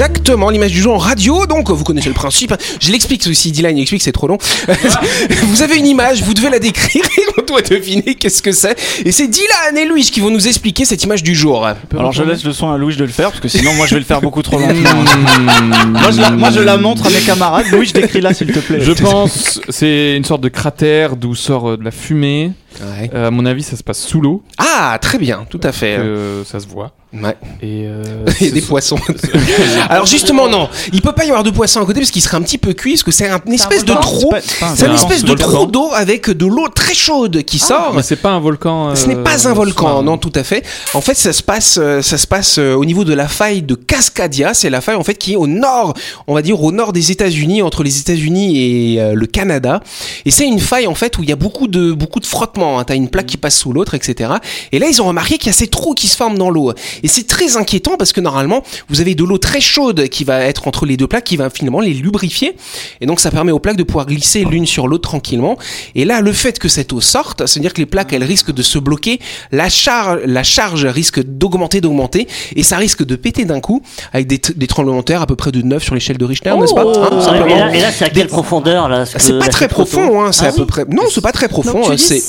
Exactement, 0.00 0.48
l'image 0.48 0.72
du 0.72 0.80
jeu 0.80 0.88
en 0.88 0.96
radio, 0.96 1.44
donc 1.44 1.68
vous 1.68 1.84
connaissez 1.84 2.08
le 2.08 2.14
principe. 2.14 2.54
Je 2.80 2.90
l'explique 2.90 3.26
aussi, 3.26 3.52
Dylan 3.52 3.76
il 3.76 3.82
explique, 3.82 4.00
c'est 4.00 4.12
trop 4.12 4.28
long. 4.28 4.38
vous 5.42 5.60
avez 5.60 5.76
une 5.76 5.86
image, 5.86 6.22
vous 6.22 6.32
devez 6.32 6.48
la 6.48 6.58
décrire 6.58 7.04
et 7.18 7.22
on 7.36 7.44
doit 7.44 7.60
deviner 7.60 8.14
qu'est-ce 8.14 8.40
que 8.40 8.50
c'est. 8.50 8.78
Et 9.04 9.12
c'est 9.12 9.28
Dylan 9.28 9.76
et 9.76 9.84
Louis 9.84 10.04
qui 10.04 10.20
vont 10.20 10.30
nous 10.30 10.48
expliquer 10.48 10.86
cette 10.86 11.04
image 11.04 11.22
du 11.22 11.34
jour. 11.34 11.68
Alors 11.92 12.12
je 12.12 12.22
laisse 12.22 12.44
le 12.44 12.54
soin 12.54 12.72
à 12.72 12.78
Louis 12.78 12.96
de 12.96 13.04
le 13.04 13.10
faire 13.10 13.28
parce 13.28 13.40
que 13.40 13.48
sinon 13.48 13.74
moi 13.74 13.86
je 13.86 13.92
vais 13.92 14.00
le 14.00 14.06
faire 14.06 14.22
beaucoup 14.22 14.40
trop 14.40 14.58
longtemps. 14.58 14.72
moi, 15.88 16.10
je 16.10 16.20
la, 16.22 16.30
moi 16.30 16.50
je 16.50 16.60
la 16.60 16.78
montre 16.78 17.06
à 17.06 17.10
mes 17.10 17.20
camarades. 17.20 17.66
Louis, 17.70 17.84
je 17.84 17.92
décris 17.92 18.22
là 18.22 18.32
s'il 18.32 18.50
te 18.50 18.58
plaît. 18.58 18.80
Je 18.80 18.92
pense 18.92 19.60
c'est 19.68 20.16
une 20.16 20.24
sorte 20.24 20.40
de 20.40 20.48
cratère 20.48 21.14
d'où 21.14 21.34
sort 21.34 21.72
euh, 21.72 21.76
de 21.76 21.84
la 21.84 21.90
fumée. 21.90 22.52
Ouais. 22.80 23.10
Euh, 23.14 23.28
à 23.28 23.30
mon 23.30 23.44
avis, 23.46 23.62
ça 23.62 23.76
se 23.76 23.82
passe 23.82 23.98
sous 24.00 24.20
l'eau. 24.20 24.42
Ah, 24.58 24.98
très 25.00 25.18
bien, 25.18 25.46
tout 25.50 25.60
à 25.62 25.72
fait. 25.72 25.96
que 25.96 26.42
ça 26.46 26.60
se 26.60 26.66
voit. 26.66 26.92
Ouais. 27.12 27.36
Et 27.60 27.86
euh, 27.86 28.04
Il 28.40 28.46
y 28.46 28.50
a 28.50 28.52
des 28.52 28.60
poissons. 28.60 28.96
Alors 29.88 30.06
justement, 30.06 30.48
non, 30.48 30.68
il 30.92 31.02
peut 31.02 31.12
pas 31.12 31.24
y 31.24 31.28
avoir 31.28 31.42
de 31.42 31.50
poissons 31.50 31.80
à 31.80 31.84
côté 31.84 31.98
parce 32.00 32.12
qu'il 32.12 32.22
serait 32.22 32.36
un 32.36 32.42
petit 32.42 32.56
peu 32.58 32.72
cuit, 32.72 32.92
parce 32.92 33.02
que 33.02 33.10
c'est 33.10 33.28
un- 33.28 33.40
une 33.46 33.54
espèce 33.54 33.84
de 33.84 33.92
trou. 33.94 34.32
C'est 34.76 34.86
une 34.86 34.94
espèce 34.94 35.24
de 35.24 35.34
trou 35.34 35.66
d'eau 35.66 35.90
avec 35.92 36.30
de 36.30 36.46
l'eau 36.46 36.68
très 36.68 36.94
chaude 36.94 37.42
qui 37.42 37.58
sort. 37.58 37.92
Mais 37.96 38.02
c'est 38.02 38.14
pas 38.16 38.30
un 38.30 38.38
volcan. 38.38 38.94
Ce 38.94 39.06
n'est 39.06 39.16
euh, 39.16 39.22
pas 39.24 39.48
un 39.48 39.52
volcan, 39.54 40.02
non, 40.04 40.18
tout 40.18 40.32
à 40.36 40.44
fait. 40.44 40.64
En 40.94 41.00
fait, 41.00 41.14
ça 41.16 41.32
se 41.32 41.42
passe, 41.42 41.78
euh, 41.82 42.00
ça 42.02 42.16
se 42.16 42.28
passe 42.28 42.58
euh, 42.58 42.74
au 42.74 42.84
niveau 42.84 43.02
de 43.04 43.12
la 43.12 43.26
faille 43.26 43.62
de 43.62 43.74
Cascadia. 43.74 44.54
C'est 44.54 44.70
la 44.70 44.80
faille 44.80 44.94
en 44.96 45.02
fait 45.04 45.14
qui 45.16 45.32
est 45.32 45.36
au 45.36 45.48
nord, 45.48 45.94
on 46.28 46.34
va 46.34 46.42
dire 46.42 46.62
au 46.62 46.70
nord 46.70 46.92
des 46.92 47.10
États-Unis, 47.10 47.62
entre 47.62 47.82
les 47.82 47.98
États-Unis 47.98 48.94
et 48.94 49.00
euh, 49.00 49.14
le 49.14 49.26
Canada. 49.26 49.80
Et 50.24 50.30
c'est 50.30 50.46
une 50.46 50.60
faille 50.60 50.86
en 50.86 50.94
fait 50.94 51.18
où 51.18 51.24
il 51.24 51.28
y 51.28 51.32
a 51.32 51.36
beaucoup 51.36 51.66
de 51.66 51.90
beaucoup 51.92 52.20
de 52.20 52.26
frottements. 52.26 52.59
Hein. 52.62 52.84
T'as 52.84 52.96
une 52.96 53.08
plaque 53.08 53.26
qui 53.26 53.36
passe 53.36 53.58
sous 53.58 53.72
l'autre, 53.72 53.94
etc. 53.94 54.32
Et 54.72 54.78
là, 54.78 54.88
ils 54.88 55.00
ont 55.00 55.06
remarqué 55.06 55.38
qu'il 55.38 55.46
y 55.46 55.50
a 55.50 55.54
ces 55.54 55.68
trous 55.68 55.94
qui 55.94 56.08
se 56.08 56.16
forment 56.16 56.38
dans 56.38 56.50
l'eau. 56.50 56.72
Et 57.02 57.08
c'est 57.08 57.26
très 57.26 57.56
inquiétant 57.56 57.96
parce 57.98 58.12
que 58.12 58.20
normalement, 58.20 58.62
vous 58.88 59.00
avez 59.00 59.14
de 59.14 59.24
l'eau 59.24 59.38
très 59.38 59.60
chaude 59.60 60.08
qui 60.08 60.24
va 60.24 60.40
être 60.40 60.68
entre 60.68 60.86
les 60.86 60.96
deux 60.96 61.06
plaques, 61.06 61.24
qui 61.24 61.36
va 61.36 61.50
finalement 61.50 61.80
les 61.80 61.94
lubrifier. 61.94 62.56
Et 63.00 63.06
donc, 63.06 63.20
ça 63.20 63.30
permet 63.30 63.52
aux 63.52 63.58
plaques 63.58 63.76
de 63.76 63.82
pouvoir 63.82 64.06
glisser 64.06 64.44
l'une 64.44 64.66
sur 64.66 64.88
l'autre 64.88 65.08
tranquillement. 65.08 65.56
Et 65.94 66.04
là, 66.04 66.20
le 66.20 66.32
fait 66.32 66.58
que 66.58 66.68
cette 66.68 66.92
eau 66.92 67.00
sorte, 67.00 67.46
c'est-à-dire 67.46 67.72
que 67.72 67.80
les 67.80 67.86
plaques, 67.86 68.12
elles 68.12 68.24
risquent 68.24 68.52
de 68.52 68.62
se 68.62 68.78
bloquer, 68.78 69.20
la 69.52 69.68
charge, 69.68 70.20
la 70.26 70.42
charge 70.42 70.86
risque 70.86 71.22
d'augmenter, 71.22 71.80
d'augmenter, 71.80 72.26
et 72.56 72.62
ça 72.62 72.76
risque 72.76 73.04
de 73.04 73.16
péter 73.16 73.44
d'un 73.44 73.60
coup, 73.60 73.82
avec 74.12 74.26
des, 74.26 74.40
des 74.54 74.66
tremblements 74.66 74.98
de 74.98 75.04
terre 75.04 75.22
à 75.22 75.26
peu 75.26 75.36
près 75.36 75.52
de 75.52 75.62
9 75.62 75.82
sur 75.82 75.94
l'échelle 75.94 76.18
de 76.18 76.24
Richter, 76.24 76.54
n'est-ce 76.56 76.74
pas 76.74 76.80
Oh. 76.84 76.92
Hein, 76.96 77.70
Et 77.72 77.80
là, 77.80 77.92
c'est 77.92 78.04
à 78.06 78.08
quelle 78.08 78.26
profondeur 78.28 78.88
là 78.88 79.04
C'est 79.06 79.18
que 79.18 79.38
pas 79.38 79.48
très 79.48 79.68
profond, 79.68 80.22
hein, 80.22 80.32
c'est 80.32 80.46
Ah 80.46 80.48
à 80.48 80.52
peu 80.52 80.66
près. 80.66 80.84
Non, 80.88 81.04
c'est 81.10 81.20
pas 81.20 81.32
très 81.32 81.48
profond. 81.48 81.90
Hein, 81.90 81.96
c'est. 81.96 82.20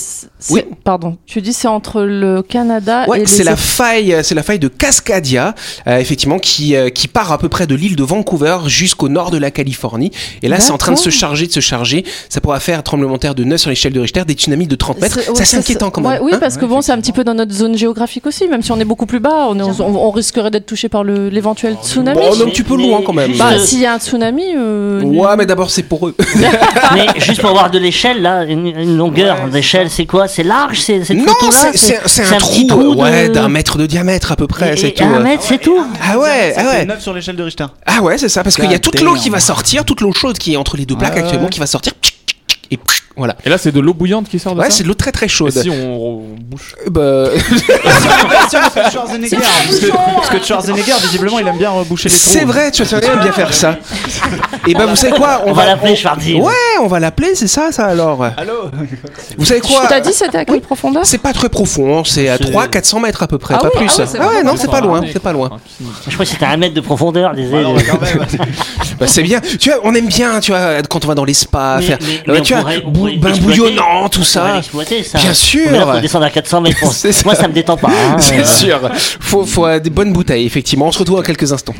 Oui. 0.49 0.63
Pardon. 0.83 1.17
Tu 1.25 1.41
dis 1.41 1.53
c'est 1.53 1.67
entre 1.67 2.01
le 2.01 2.41
Canada 2.41 3.05
Ouais, 3.07 3.21
et 3.21 3.25
c'est 3.25 3.43
la 3.43 3.55
faille, 3.55 4.15
c'est 4.23 4.35
la 4.35 4.43
faille 4.43 4.59
de 4.59 4.67
Cascadia, 4.67 5.55
euh, 5.87 5.97
effectivement, 5.97 6.39
qui 6.39 6.75
euh, 6.75 6.89
qui 6.89 7.07
part 7.07 7.31
à 7.31 7.37
peu 7.37 7.49
près 7.49 7.67
de 7.67 7.75
l'île 7.75 7.95
de 7.95 8.03
Vancouver 8.03 8.57
jusqu'au 8.67 9.09
nord 9.09 9.31
de 9.31 9.37
la 9.37 9.51
Californie. 9.51 10.11
Et 10.41 10.47
là, 10.47 10.59
c'est 10.59 10.71
en 10.71 10.77
train 10.77 10.91
de 10.93 10.97
se 10.97 11.09
charger, 11.09 11.47
de 11.47 11.51
se 11.51 11.59
charger. 11.59 12.03
Ça 12.29 12.41
pourra 12.41 12.59
faire 12.59 12.79
un 12.79 12.81
tremblement 12.81 13.13
de 13.13 13.19
terre 13.19 13.35
de 13.35 13.43
9 13.43 13.59
sur 13.59 13.69
l'échelle 13.69 13.93
de 13.93 13.99
Richter, 13.99 14.23
des 14.25 14.33
tsunamis 14.33 14.67
de 14.67 14.75
30 14.75 14.99
mètres. 15.01 15.17
Ouais, 15.17 15.35
Ça, 15.35 15.45
c'est 15.45 15.57
inquiétant 15.57 15.89
quand 15.91 16.01
même. 16.01 16.11
Ouais, 16.13 16.19
oui, 16.21 16.31
hein. 16.33 16.37
parce 16.39 16.57
que 16.57 16.65
bon, 16.65 16.81
c'est 16.81 16.91
un 16.91 16.99
petit 16.99 17.11
peu 17.13 17.23
dans 17.23 17.33
notre 17.33 17.53
zone 17.53 17.77
géographique 17.77 18.25
aussi. 18.27 18.47
Même 18.47 18.61
si 18.61 18.71
on 18.71 18.79
est 18.79 18.85
beaucoup 18.85 19.05
plus 19.05 19.19
bas, 19.19 19.47
on, 19.49 19.57
est- 19.59 19.81
on, 19.81 19.95
on 20.07 20.11
risquerait 20.11 20.51
d'être 20.51 20.65
touché 20.65 20.89
par 20.89 21.03
l'éventuel 21.03 21.75
tsunami. 21.83 22.19
Bon, 22.19 22.29
on 22.31 22.39
est 22.39 22.43
un 22.43 22.49
petit 22.49 22.63
peu 22.63 22.75
Mais- 22.77 22.87
loin 22.87 23.01
quand 23.05 23.13
même. 23.13 23.31
Bah, 23.37 23.51
Euh, 23.53 23.59
s'il 23.59 23.79
y 23.79 23.85
a 23.85 23.93
un 23.93 23.99
tsunami. 23.99 24.43
euh, 24.57 25.01
Ouais, 25.01 25.35
mais 25.37 25.45
d'abord, 25.45 25.69
c'est 25.69 25.83
pour 25.83 26.07
eux. 26.07 26.15
Mais 26.93 27.07
juste 27.17 27.41
pour 27.41 27.51
voir 27.51 27.69
de 27.71 27.77
l'échelle 27.79 28.21
là, 28.21 28.43
une, 28.43 28.67
une 28.67 28.97
longueur 28.97 29.47
d'échelle, 29.49 29.89
c'est 29.89 30.05
quoi 30.11 30.27
C'est 30.27 30.43
large 30.43 30.79
C'est 30.81 31.03
cette 31.05 31.17
non, 31.17 31.25
photo-là 31.25 31.71
c'est- 31.73 31.77
c'est 31.77 31.99
c'est 32.07 32.33
un, 32.35 32.37
trou, 32.37 32.63
de- 32.95 33.01
ouais, 33.01 33.29
d'un 33.29 33.47
mètre 33.49 33.77
de 33.77 33.85
diamètre 33.85 34.31
à 34.31 34.35
peu 34.35 34.45
près, 34.45 34.75
c'est 34.77 34.91
tout. 34.91 35.03
Un 35.03 35.15
euh. 35.15 35.23
mètre, 35.23 35.41
c'est 35.43 35.57
tout. 35.57 35.83
Ah 36.03 36.19
ouais, 36.19 36.53
ah 36.57 36.65
ouais. 36.65 36.85
9 36.85 37.01
sur 37.01 37.13
l'échelle 37.13 37.35
de 37.37 37.43
Richter. 37.43 37.65
Ah 37.85 38.01
ouais, 38.01 38.17
c'est 38.17 38.29
ça, 38.29 38.43
parce 38.43 38.55
qu'il 38.55 38.69
y 38.69 38.75
a 38.75 38.79
toute 38.79 39.01
l'eau 39.01 39.15
qui 39.15 39.29
va 39.29 39.39
sortir, 39.39 39.85
toute 39.85 40.01
l'eau 40.01 40.11
chaude 40.13 40.37
qui 40.37 40.53
est 40.53 40.57
entre 40.57 40.77
les 40.77 40.85
deux 40.85 40.95
plaques 40.97 41.13
Ah 41.13 41.19
ouais. 41.19 41.23
actuellement, 41.23 41.47
qui 41.47 41.59
va 41.59 41.65
sortir. 41.67 41.93
Et 42.69 42.77
voilà. 43.17 43.35
Et 43.45 43.49
là, 43.49 43.57
c'est 43.57 43.71
de 43.71 43.79
l'eau 43.79 43.93
bouillante 43.93 44.27
qui 44.29 44.39
sort 44.39 44.55
de 44.55 44.59
Ouais, 44.61 44.69
ça. 44.69 44.77
c'est 44.77 44.83
de 44.83 44.87
l'eau 44.87 44.93
très 44.93 45.11
très 45.11 45.25
Et 45.25 45.29
chaude. 45.29 45.51
si 45.51 45.69
on, 45.69 45.73
on 46.19 46.21
bouche. 46.39 46.75
Euh, 46.85 46.89
Bah, 46.89 47.29
on 48.85 48.89
Schwarzenegger, 48.91 49.37
parce 49.37 49.79
que, 49.79 49.87
parce 50.15 50.29
que 50.29 50.43
Schwarzenegger, 50.43 50.93
visiblement, 51.01 51.39
il 51.39 51.47
aime 51.47 51.57
bien 51.57 51.69
reboucher 51.71 52.09
les 52.09 52.15
trous. 52.15 52.29
c'est 52.29 52.45
vrai, 52.45 52.71
tu 52.71 52.83
vas 52.83 52.99
bien 52.99 53.31
faire 53.31 53.53
ça. 53.53 53.77
Et 54.67 54.73
ben 54.73 54.85
vous 54.85 54.95
savez 54.95 55.13
quoi 55.13 55.41
On 55.45 55.53
va 55.53 55.65
l'appeler 55.65 55.95
Schwarzy. 55.95 56.35
Ouais, 56.35 56.51
on 56.81 56.87
va 56.87 56.99
l'appeler, 56.99 57.35
c'est 57.35 57.47
ça, 57.47 57.71
ça 57.71 57.85
alors. 57.85 58.23
Allô 58.37 58.53
Vous 59.37 59.45
savez 59.45 59.61
quoi 59.61 59.85
T'as 59.87 59.99
dit 59.99 60.13
c'était 60.13 60.37
à 60.37 60.45
quelle 60.45 60.61
profondeur 60.61 61.05
C'est 61.05 61.17
pas 61.17 61.33
très 61.33 61.49
profond, 61.49 61.99
hein, 61.99 62.03
c'est 62.05 62.29
à 62.29 62.37
C'est- 62.37 62.45
300-400 62.45 62.99
mètres 63.01 63.23
à 63.23 63.27
peu 63.27 63.37
près, 63.37 63.55
Ah 63.57 63.59
pas 63.59 63.69
oui, 63.75 63.85
plus. 63.87 63.99
ah 63.99 64.03
oui, 64.11 64.19
Ah 64.21 64.27
ouais, 64.29 64.43
non, 64.43 64.53
c'est 64.57 64.69
pas 64.69 64.81
loin, 64.81 65.01
c'est 65.11 65.19
pas 65.21 65.33
loin. 65.33 65.49
Je 66.07 66.13
crois 66.13 66.25
que 66.25 66.31
c'était 66.31 66.45
un 66.45 66.57
mètre 66.57 66.73
de 66.75 66.81
profondeur. 66.81 67.31
Alors, 67.31 67.75
quand 67.89 68.01
même. 68.01 68.25
Bah, 68.99 69.07
c'est 69.07 69.23
bien. 69.23 69.39
Tu 69.59 69.69
vois, 69.69 69.79
on 69.83 69.93
aime 69.95 70.07
bien, 70.07 70.39
tu 70.39 70.51
vois, 70.51 70.81
quand 70.89 71.03
on 71.05 71.07
va 71.07 71.15
dans 71.15 71.25
les 71.25 71.33
spas, 71.33 71.77
Mais- 71.77 71.83
faire, 71.83 71.97
mais- 72.01 72.07
ouais, 72.07 72.21
mais 72.27 72.39
on 72.39 72.43
tu 72.43 72.53
vois, 72.53 72.63
on 72.85 72.91
bou- 73.01 73.19
bain 73.19 73.31
bouillonnant, 73.41 74.07
tout 74.09 74.23
ça. 74.23 74.61
ça. 75.03 75.17
Bien 75.19 75.33
sûr. 75.33 75.67
Mais 75.71 75.79
là, 75.79 75.93
faut 75.93 75.99
descendre 75.99 76.25
à 76.25 76.29
400 76.29 76.61
mètres. 76.61 76.79
pour- 76.79 76.93
C'est 76.93 77.11
ça. 77.11 77.23
Moi, 77.25 77.35
ça 77.35 77.47
me 77.47 77.53
détend 77.53 77.77
pas. 77.77 77.89
hein. 77.89 78.15
C'est 78.19 78.45
sûr. 78.45 78.79
Faut, 79.19 79.45
faut 79.45 79.67
des 79.79 79.89
bonnes 79.89 80.13
bouteilles, 80.13 80.45
effectivement. 80.45 80.87
On 80.87 80.91
se 80.91 80.99
retrouve 80.99 81.17
dans 81.17 81.23
quelques 81.23 81.51
instants. 81.51 81.73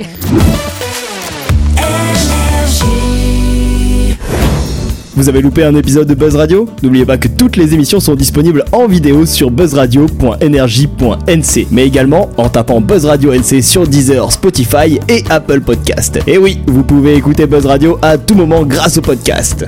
Vous 5.13 5.27
avez 5.29 5.41
loupé 5.41 5.63
un 5.65 5.75
épisode 5.75 6.07
de 6.07 6.15
Buzz 6.15 6.35
Radio? 6.35 6.67
N'oubliez 6.81 7.05
pas 7.05 7.17
que 7.17 7.27
toutes 7.27 7.55
les 7.57 7.73
émissions 7.73 7.99
sont 7.99 8.15
disponibles 8.15 8.63
en 8.71 8.87
vidéo 8.87 9.25
sur 9.25 9.51
buzzradio.energie.nc, 9.51 11.67
mais 11.69 11.85
également 11.85 12.29
en 12.37 12.47
tapant 12.49 12.79
Buzz 12.81 13.05
Radio 13.05 13.33
NC 13.33 13.61
sur 13.61 13.85
Deezer, 13.87 14.31
Spotify 14.31 14.99
et 15.09 15.23
Apple 15.29 15.59
Podcast. 15.61 16.17
Et 16.25 16.37
oui, 16.39 16.59
vous 16.65 16.83
pouvez 16.83 17.15
écouter 17.15 17.45
Buzz 17.45 17.65
Radio 17.65 17.99
à 18.01 18.17
tout 18.17 18.35
moment 18.35 18.63
grâce 18.63 18.97
au 18.97 19.01
podcast. 19.01 19.65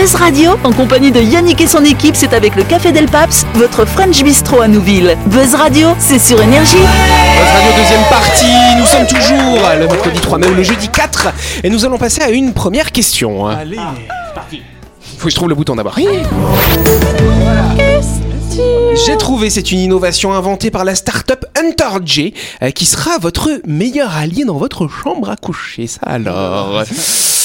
Buzz 0.00 0.14
Radio, 0.14 0.52
en 0.62 0.72
compagnie 0.72 1.10
de 1.10 1.20
Yannick 1.20 1.60
et 1.60 1.66
son 1.66 1.84
équipe, 1.84 2.14
c'est 2.14 2.32
avec 2.32 2.54
le 2.54 2.62
Café 2.62 2.92
Del 2.92 3.06
Paps, 3.06 3.44
votre 3.54 3.84
French 3.84 4.22
Bistro 4.22 4.60
à 4.60 4.68
Nouville. 4.68 5.16
Buzz 5.26 5.56
Radio, 5.56 5.88
c'est 5.98 6.20
sur 6.20 6.40
Énergie. 6.40 6.76
Buzz 6.76 7.48
Radio 7.52 7.82
deuxième 7.82 8.04
partie, 8.08 8.76
nous 8.78 8.86
sommes 8.86 9.06
toujours 9.08 9.68
le 9.76 9.88
mercredi 9.88 10.20
3 10.20 10.38
mai 10.38 10.46
ou 10.46 10.54
le 10.54 10.62
jeudi 10.62 10.88
4 10.88 11.28
et 11.64 11.70
nous 11.70 11.84
allons 11.84 11.98
passer 11.98 12.22
à 12.22 12.30
une 12.30 12.52
première 12.52 12.92
question. 12.92 13.48
Allez. 13.48 13.76
Faut 15.18 15.24
que 15.24 15.30
je 15.30 15.34
trouve 15.34 15.48
le 15.48 15.56
bouton 15.56 15.74
d'abord. 15.74 15.96
J'ai 19.04 19.16
trouvé, 19.16 19.50
c'est 19.50 19.72
une 19.72 19.80
innovation 19.80 20.32
inventée 20.32 20.70
par 20.70 20.84
la 20.84 20.94
start-up 20.94 21.44
Hunter 21.58 21.98
J 22.04 22.34
euh, 22.62 22.70
qui 22.70 22.86
sera 22.86 23.18
votre 23.18 23.50
meilleur 23.66 24.16
allié 24.16 24.44
dans 24.44 24.58
votre 24.58 24.86
chambre 24.86 25.28
à 25.28 25.34
coucher. 25.34 25.88
Ça 25.88 26.00
alors. 26.02 26.84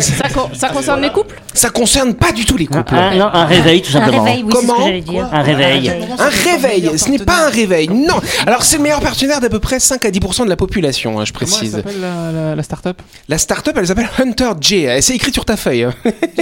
Ça, 0.00 0.28
co- 0.28 0.48
ça 0.54 0.68
concerne 0.68 1.00
les 1.02 1.10
couples? 1.10 1.40
Ça 1.54 1.70
concerne 1.70 2.14
pas 2.14 2.32
du 2.32 2.44
tout 2.44 2.56
les 2.56 2.66
couples. 2.66 2.94
Un, 2.94 3.16
non, 3.16 3.26
un 3.32 3.44
réveil, 3.44 3.82
tout 3.82 3.90
Un 3.96 4.00
simplement. 4.00 4.24
réveil, 4.24 4.42
oui, 4.44 4.52
c'est 4.54 4.60
ce 4.60 4.66
Comment 4.66 4.78
que 4.78 4.84
j'allais 4.84 5.00
dire. 5.00 5.28
Un 5.32 5.42
réveil. 5.42 5.92
Un 6.18 6.28
réveil, 6.28 6.90
ce 6.98 7.08
n'est 7.10 7.18
pas 7.18 7.46
un 7.46 7.50
réveil, 7.50 7.88
non. 7.88 8.20
Alors 8.46 8.62
c'est 8.62 8.76
le 8.78 8.82
meilleur 8.82 9.00
partenaire 9.00 9.40
d'à 9.40 9.48
peu 9.48 9.58
près 9.60 9.78
5 9.80 10.04
à 10.04 10.10
10% 10.10 10.44
de 10.44 10.48
la 10.48 10.56
population, 10.56 11.20
hein, 11.20 11.24
je 11.24 11.32
Comment 11.32 11.46
elle 11.50 11.56
précise. 11.58 11.72
s'appelle 11.76 12.00
la, 12.00 12.32
la, 12.32 12.54
la 12.54 12.62
start-up? 12.62 13.00
La 13.28 13.38
start-up, 13.38 13.76
elle 13.78 13.86
s'appelle 13.86 14.08
Hunter 14.18 14.50
J. 14.60 14.86
C'est 15.00 15.14
écrit 15.14 15.32
sur 15.32 15.44
ta 15.44 15.56
feuille. 15.56 15.88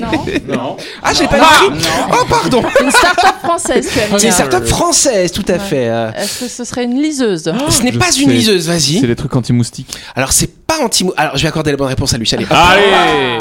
Non. 0.00 0.10
Non. 0.48 0.76
Ah, 1.02 1.12
j'ai 1.14 1.26
pas 1.26 1.36
écrit. 1.38 1.88
Oh, 2.12 2.24
pardon. 2.28 2.62
Une 2.82 2.90
start-up 2.90 3.34
française, 3.42 3.88
tu 3.92 3.98
as 4.00 4.18
C'est 4.18 4.26
une 4.26 4.32
start-up 4.32 4.66
française, 4.66 5.32
tout 5.32 5.44
à 5.48 5.58
fait. 5.58 5.88
euh. 5.88 6.10
Est-ce 6.12 6.40
que 6.44 6.48
ce 6.48 6.64
serait 6.64 6.84
une 6.84 7.00
liseuse 7.00 7.52
Ce 7.68 7.82
n'est 7.82 7.92
pas 7.92 8.10
sais. 8.10 8.20
une 8.22 8.30
liseuse, 8.30 8.64
C'est 8.66 8.70
vas-y. 8.98 9.06
les 9.06 9.16
trucs 9.16 9.34
anti-moustiques. 9.34 9.96
Alors 10.14 10.32
c'est 10.32 10.50
pas 10.70 10.78
Alors 11.16 11.36
je 11.36 11.42
vais 11.42 11.48
accorder 11.48 11.70
la 11.72 11.76
bonne 11.76 11.88
réponse 11.88 12.14
à 12.14 12.18
lui, 12.18 12.28
allez. 12.32 12.46
Allez 12.50 13.38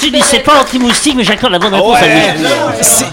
tu 0.00 0.10
dis 0.10 0.20
c'est 0.22 0.40
pas 0.40 0.60
anti-moustique, 0.60 1.14
mais 1.16 1.24
j'accorde 1.24 1.52
la 1.52 1.58
bonne 1.58 1.74
réponse 1.74 1.96
à 1.96 2.06
lui. 2.06 2.22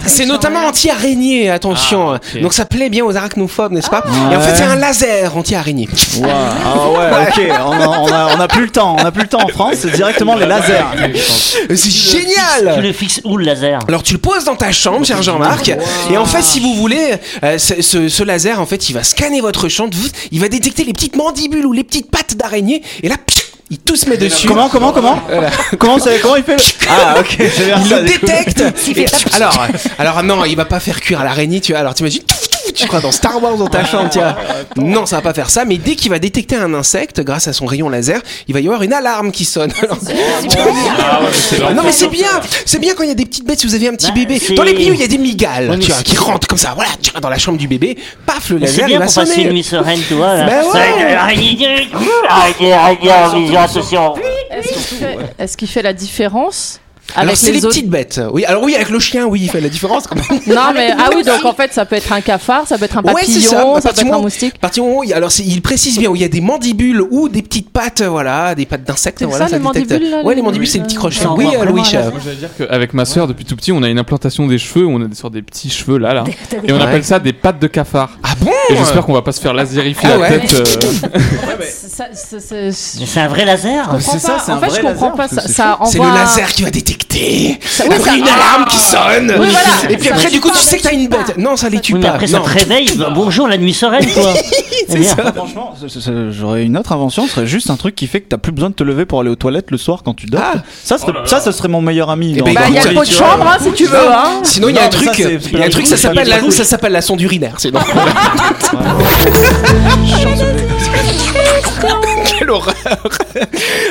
C'est- 0.07 0.25
notamment 0.25 0.65
anti-araignée, 0.67 1.50
attention. 1.50 2.12
Ah. 2.13 2.19
Donc 2.41 2.53
ça 2.53 2.65
plaît 2.65 2.89
bien 2.89 3.05
aux 3.05 3.15
arachnophones, 3.15 3.74
n'est-ce 3.74 3.89
pas 3.89 4.03
Et 4.31 4.36
en 4.36 4.41
fait, 4.41 4.55
c'est 4.55 4.63
un 4.63 4.75
laser 4.75 5.36
anti-araignée. 5.38 5.88
Ah 6.24 6.89
ouais, 6.89 7.27
ok. 7.29 7.41
On 7.65 7.71
a, 7.71 7.88
on, 8.00 8.07
a, 8.07 8.36
on 8.36 8.39
a 8.39 8.47
plus 8.47 8.63
le 8.63 8.69
temps. 8.69 8.95
On 9.00 9.05
a 9.05 9.12
plus 9.12 9.24
le 9.24 9.29
temps 9.29 9.43
en 9.43 9.47
France. 9.47 9.75
C'est 9.81 9.91
directement 9.91 10.36
les 10.36 10.45
lasers. 10.45 10.83
C'est 11.69 11.75
Tu 11.77 11.89
génial 11.89 12.81
le 12.81 12.91
fixes 12.93 13.21
où 13.24 13.38
le 13.38 13.45
laser? 13.45 13.79
Alors 13.88 14.03
tu 14.03 14.13
le 14.13 14.19
poses 14.19 14.43
dans 14.43 14.55
ta 14.55 14.71
chambre, 14.71 15.05
cher 15.05 15.21
Jean-Marc, 15.24 15.71
et 16.12 16.17
en 16.17 16.25
fait, 16.25 16.41
si 16.41 16.59
vous 16.59 16.74
voulez, 16.75 17.13
euh, 17.43 17.57
ce, 17.57 18.24
laser, 18.24 18.59
en 18.59 18.65
fait, 18.65 18.89
il 18.89 18.93
va 18.93 19.03
scanner 19.03 19.41
votre 19.41 19.69
chambre, 19.69 19.95
il 20.31 20.39
va 20.41 20.50
détecter 20.50 20.83
les 20.83 20.93
petites 20.93 21.15
mandibules 21.15 21.65
ou 21.65 21.74
les 21.74 21.83
petites 21.83 22.09
pattes 22.12 22.36
d'araignée, 22.36 22.81
et 23.03 23.09
là, 23.09 23.15
il 23.69 23.79
tout 23.79 23.95
se 23.95 24.09
met 24.09 24.17
dessus. 24.17 24.47
Comment, 24.47 24.69
comment, 24.69 24.91
comment 24.91 25.21
Comment, 25.77 26.00
ça- 26.00 26.12
comment 26.21 26.36
il 26.38 26.43
fait 26.43 26.55
le- 26.55 26.88
Ah, 26.89 27.15
ok. 27.19 27.38
Il 27.39 27.50
ça. 27.89 28.00
le 28.00 28.07
détecte. 28.07 28.63
Et- 28.95 29.05
alors, 29.33 29.67
alors 30.00 30.24
non, 30.24 30.45
il 30.45 30.55
va 30.55 30.65
pas 30.65 30.79
faire 30.79 31.01
cuire 31.01 31.21
à 31.21 31.24
l'araignée, 31.25 31.59
tu 31.62 31.71
vois. 31.74 31.81
Alors 31.81 31.93
t'imagines, 31.93 32.21
tu 32.74 32.88
crois 32.88 33.00
dans 33.01 33.12
Star 33.12 33.41
Wars 33.41 33.57
dans 33.57 33.67
ta 33.67 33.83
chambre, 33.86 34.09
tu 34.09 34.19
vois. 34.19 34.36
Non, 34.77 35.05
ça 35.05 35.17
va 35.17 35.21
pas 35.21 35.33
faire 35.33 35.50
ça. 35.50 35.65
Mais 35.65 35.77
dès 35.77 35.95
qu'il 35.95 36.09
va 36.12 36.19
détecter 36.19 36.55
un 36.55 36.74
insecte, 36.74 37.21
grâce 37.21 37.47
à 37.47 37.53
son 37.53 37.65
rayon 37.65 37.89
laser, 37.89 38.21
il 38.47 38.53
va 38.53 38.59
y 38.59 38.65
avoir 38.65 38.83
une 38.83 38.93
alarme 38.93 39.31
qui 39.31 39.45
sonne. 39.45 39.71
Alors, 39.81 39.97
Ah 40.57 41.19
Ah 41.67 41.74
non 41.74 41.83
mais 41.83 41.91
c'est 41.91 42.07
bien, 42.09 42.27
c'est 42.65 42.79
bien 42.79 42.93
quand 42.95 43.03
il 43.03 43.09
y 43.09 43.12
a 43.12 43.15
des 43.15 43.25
petites 43.25 43.45
bêtes. 43.45 43.59
Si 43.59 43.67
vous 43.67 43.75
avez 43.75 43.88
un 43.88 43.93
petit 43.95 44.07
Bah, 44.07 44.13
bébé, 44.15 44.39
dans 44.55 44.63
les 44.63 44.74
où 44.89 44.93
il 44.93 45.00
y 45.00 45.03
a 45.03 45.07
des 45.07 45.17
migales, 45.17 45.77
tu 45.79 45.91
vois, 45.91 46.01
qui 46.03 46.17
rentrent 46.17 46.47
comme 46.47 46.57
ça, 46.57 46.74
voilà, 46.75 46.89
tu 47.01 47.12
vois, 47.12 47.19
dans 47.21 47.29
la 47.29 47.38
chambre 47.38 47.57
du 47.57 47.67
bébé, 47.67 47.97
paf, 48.25 48.50
le 48.50 48.59
C'est 48.59 48.65
laser 48.65 48.83
il 48.83 48.86
bien 48.88 49.00
va 49.00 49.05
pour 49.05 49.15
passer 49.15 49.31
une 49.36 49.41
sonner. 49.43 49.53
nuit 49.53 49.63
sereine, 49.63 50.00
tu 50.07 50.13
vois. 50.13 50.36
Là. 50.36 50.45
Bah 50.45 50.62
ouais. 50.74 51.36
Vision, 51.36 51.67
qu'il 54.74 54.97
fait, 54.97 55.17
est-ce 55.39 55.57
qu'il 55.57 55.67
fait 55.67 55.81
la 55.81 55.93
différence 55.93 56.79
Alors 57.15 57.35
c'est 57.35 57.47
les 57.47 57.53
les 57.53 57.65
autres 57.65 57.75
petites 57.75 57.89
bêtes. 57.89 58.21
Oui, 58.31 58.45
alors 58.45 58.63
oui, 58.63 58.75
avec 58.75 58.89
le 58.89 58.99
chien, 58.99 59.25
oui, 59.25 59.41
il 59.43 59.49
fait 59.49 59.61
la 59.61 59.69
différence 59.69 60.07
quand 60.07 60.15
même. 60.15 60.25
Non 60.47 60.71
mais 60.73 60.91
ah 60.97 61.09
oui 61.15 61.23
donc 61.23 61.43
en 61.45 61.53
fait 61.53 61.73
ça 61.73 61.85
peut 61.85 61.95
être 61.95 62.11
un 62.11 62.21
cafard, 62.21 62.67
ça 62.67 62.77
peut 62.77 62.85
être 62.85 62.97
un 62.97 63.03
Ouais, 63.03 63.13
c'est 63.25 63.33
papillon, 63.33 63.51
ça. 63.51 63.77
À 63.77 63.81
ça, 63.81 63.93
peut 63.93 64.01
être 64.07 64.13
un 64.13 64.19
moustique. 64.21 64.59
Partir 64.59 64.83
alors 65.15 65.31
il 65.39 65.61
précise 65.61 65.97
bien 65.97 66.09
où 66.09 66.15
il 66.15 66.21
y 66.21 66.25
a 66.25 66.29
des 66.29 66.41
mandibules 66.41 67.01
ou 67.09 67.29
des 67.29 67.41
petites 67.41 67.69
pattes, 67.69 68.01
euh, 68.01 68.09
voilà, 68.09 68.55
des 68.55 68.65
pattes 68.65 68.83
d'insectes. 68.83 69.19
C'est 69.19 69.25
Voilà, 69.25 69.47
ça, 69.47 69.57
les 69.57 69.63
détecte. 69.63 69.89
mandibules, 69.91 70.09
là, 70.11 70.17
Ouais, 70.23 70.33
les- 70.33 70.37
les 70.37 70.41
mandibules, 70.41 70.67
c'est 70.67 70.77
les 70.79 70.83
petits 70.83 70.95
crochets. 70.95 71.21
Ça 71.23 71.31
Oui, 71.31 71.45
envoie 71.47 71.61
euh, 71.61 71.65
Louis. 71.65 71.81
euh, 71.93 72.11
j'allais 72.23 72.35
dire 72.35 72.49
qu'avec 72.57 72.93
ma 72.93 73.05
soeur, 73.05 73.27
depuis 73.27 73.45
tout 73.45 73.55
petit, 73.55 73.71
on 73.71 73.81
a 73.83 73.87
une 73.89 73.99
implantation 73.99 74.47
des 74.47 74.57
cheveux, 74.57 74.85
on 74.85 75.01
a 75.01 75.05
des 75.07 75.15
sortes 75.15 75.33
des 75.33 75.41
petits 75.41 75.69
cheveux 75.69 75.97
là, 75.97 76.13
là. 76.13 76.23
Et 76.65 76.71
on 76.71 76.77
Ouais. 76.77 76.83
appelle 76.83 77.03
ça 77.03 77.19
des 77.19 77.33
pattes 77.33 77.59
de 77.59 77.67
cafard. 77.67 78.11
Ah 78.23 78.29
bon? 78.39 78.51
Et 78.69 78.75
j'espère 78.75 79.05
qu'on 79.05 79.13
va 79.13 79.21
pas 79.21 79.31
se 79.31 79.41
faire 79.41 79.53
laserifier 79.53 80.09
la 80.09 80.17
ouais. 80.19 80.39
tête. 80.39 80.53
euh, 80.53 80.63
c'est- 82.71 83.19
un 83.19 83.27
vrai 83.27 83.45
laser. 83.45 83.95
c'est 83.99 84.19
ça, 84.19 84.37
c'est 84.45 84.51
En 84.51 84.55
un 84.55 84.59
fait, 84.59 84.67
vrai 84.67 84.81
je 84.81 84.87
comprends 84.87 85.15
laser, 85.17 85.29
c'est 85.41 85.51
ça 85.51 85.77
C'est 85.85 85.99
envoie 85.99 86.11
le 86.13 86.19
laser 86.19 86.51
qui 86.53 86.63
va 86.63 86.69
détecter. 86.69 86.96
Ça- 87.65 87.83
oui, 87.87 87.95
Après 87.95 88.11
ça- 88.11 88.15
une 88.15 88.23
alarme 88.27 88.65
qui 88.69 88.77
sonne. 88.77 89.33
Oui, 89.39 89.47
voilà. 89.49 89.89
Et 89.91 89.97
puis 89.97 90.07
Ça 90.09 90.15
après, 90.15 90.29
du 90.29 90.39
coup, 90.39 90.49
pas, 90.49 90.55
tu 90.57 90.63
sais 90.63 90.77
que 90.77 90.83
t'as 90.83 90.93
une 90.93 91.07
bête. 91.07 91.37
Non, 91.37 91.55
ça 91.55 91.69
les 91.69 91.79
tue 91.79 91.93
Oui, 91.93 91.99
mais 91.99 92.07
pas. 92.07 92.13
après 92.13 92.27
ça 92.27 92.37
Non. 92.37 92.43
te 92.43 92.49
réveille. 92.49 92.91
bah, 92.95 93.11
Bonjour, 93.13 93.47
la 93.47 93.57
nuit 93.57 93.73
sereine, 93.73 94.05
quoi. 94.13 94.33
C'est 94.89 95.03
ça. 95.03 95.15
Franchement, 95.35 95.73
ce- 95.79 95.87
ce- 95.87 95.99
ce- 95.99 96.31
j'aurais 96.31 96.63
une 96.63 96.77
autre 96.77 96.91
invention. 96.91 97.25
Ce 97.27 97.33
serait 97.33 97.47
juste 97.47 97.69
un 97.69 97.75
truc 97.75 97.95
qui 97.95 98.07
fait 98.07 98.21
que 98.21 98.27
t'as 98.29 98.37
plus 98.37 98.51
besoin 98.51 98.69
de 98.69 98.75
te 98.75 98.83
lever 98.83 99.05
pour 99.05 99.19
aller 99.21 99.29
aux 99.29 99.35
toilettes 99.35 99.71
le 99.71 99.77
soir 99.77 100.01
quand 100.05 100.13
tu 100.13 100.27
dors. 100.27 100.41
Ah. 100.43 100.57
Ça, 100.83 100.97
serait, 100.97 101.13
ça, 101.25 101.39
ça 101.39 101.51
serait 101.51 101.67
mon 101.69 101.81
meilleur 101.81 102.09
ami. 102.09 102.33
Eh 102.35 102.39
dans- 102.39 102.45
ben, 102.45 102.53
Bah, 102.53 102.61
il 102.69 102.75
y 102.75 102.79
a 102.79 102.85
le 102.85 102.93
pot 102.93 103.01
de 103.03 103.09
chambre 103.09 103.45
hein, 103.47 103.57
si 103.61 103.71
tu 103.73 103.85
veux. 103.85 103.97
Hein. 103.97 104.41
Sinon, 104.43 104.69
il 104.69 104.75
y 104.75 104.77
a 104.77 104.81
Non, 104.81 104.87
un 104.87 104.89
mais 104.89 104.95
truc, 105.05 105.07
ça, 105.07 105.13
c'est- 105.15 105.51
il 105.53 105.59
y 105.59 105.63
a 105.63 105.65
un 105.65 105.69
truc, 105.69 105.85
ça 105.87 105.95
pas 105.95 106.01
s'appelle 106.01 106.29
la 106.29 106.51
ça 106.51 106.63
s'appelle 106.63 106.91
la 106.93 107.01
sonde 107.01 107.21
urinaire. 107.21 107.55
C'est 107.57 107.71
donc. 107.71 107.83
Quelle 112.39 112.50
horreur 112.50 112.75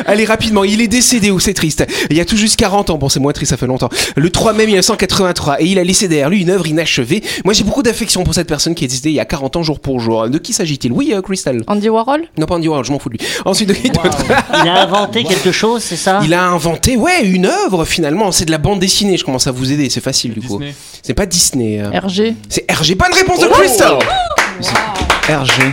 Allez, 0.07 0.25
rapidement, 0.25 0.65
il 0.65 0.81
est 0.81 0.89
décédé, 0.89 1.31
ou 1.31 1.41
c'est 1.41 1.55
triste. 1.55 1.87
Il 2.11 2.17
y 2.17 2.21
a 2.21 2.25
tout 2.25 2.37
juste 2.37 2.57
40 2.57 2.91
ans, 2.91 2.99
bon, 2.99 3.09
c'est 3.09 3.21
moins 3.21 3.33
triste, 3.33 3.51
ça 3.51 3.57
fait 3.57 3.67
longtemps. 3.67 3.89
Le 4.17 4.31
3 4.31 4.53
mai 4.53 4.67
1983, 4.67 5.61
et 5.63 5.67
il 5.67 5.79
a 5.79 5.85
laissé 5.85 6.09
derrière 6.09 6.29
lui 6.31 6.43
une 6.43 6.51
œuvre 6.51 6.67
inachevée. 6.67 7.23
Moi, 7.45 7.55
j'ai 7.55 7.65
beaucoup 7.65 7.83
d'affection 7.83 8.25
pour 8.25 8.35
cette 8.35 8.49
personne 8.49 8.75
qui 8.75 8.85
est 8.85 8.89
décédée 8.89 9.11
il 9.11 9.15
y 9.15 9.21
a 9.21 9.25
40 9.25 9.57
ans, 9.57 9.63
jour 9.63 9.81
pour 9.81 10.01
jour. 10.01 10.29
De 10.29 10.39
qui 10.39 10.53
s'agit-il? 10.53 10.93
Oui, 10.93 11.13
euh, 11.15 11.23
Crystal. 11.23 11.63
Andy 11.67 11.89
Warhol? 11.89 12.25
Non, 12.39 12.47
pas 12.47 12.57
Andy 12.57 12.69
Warhol, 12.69 12.85
je 12.85 12.93
m'en 12.93 12.99
fous 12.99 13.09
de 13.09 13.19
lui. 13.19 13.27
Ensuite, 13.45 13.69
de 13.69 13.75
qui 13.75 13.91
d'autre 13.91 14.19
Il 14.63 14.69
a 14.69 14.83
inventé 14.83 15.25
quelque 15.25 15.53
chose, 15.53 15.83
c'est 15.83 15.97
ça? 15.97 16.21
Il 16.25 16.35
a 16.35 16.45
inventé, 16.49 16.97
ouais, 16.97 17.23
une 17.25 17.47
œuvre 17.47 17.85
finalement. 17.85 18.33
C'est 18.33 18.45
de 18.45 18.51
la 18.51 18.59
bande 18.59 18.81
dessinée. 18.81 19.17
Je 19.17 19.25
commence 19.25 19.47
à 19.47 19.53
vous 19.53 19.73
aider, 19.73 19.89
c'est 19.91 20.01
facile 20.03 20.35
du 20.35 20.41
coup. 20.41 20.59
Disney. 20.59 20.75
C'est 21.03 21.15
pas 21.15 21.27
Disney. 21.27 21.81
euh. 21.81 21.91
RG. 22.01 22.35
C'est 22.49 22.65
RG. 22.71 22.95
Bonne 22.97 23.13
réponse 23.15 23.41
de 23.41 23.47
Crystal. 23.47 23.99
RG. 25.29 25.73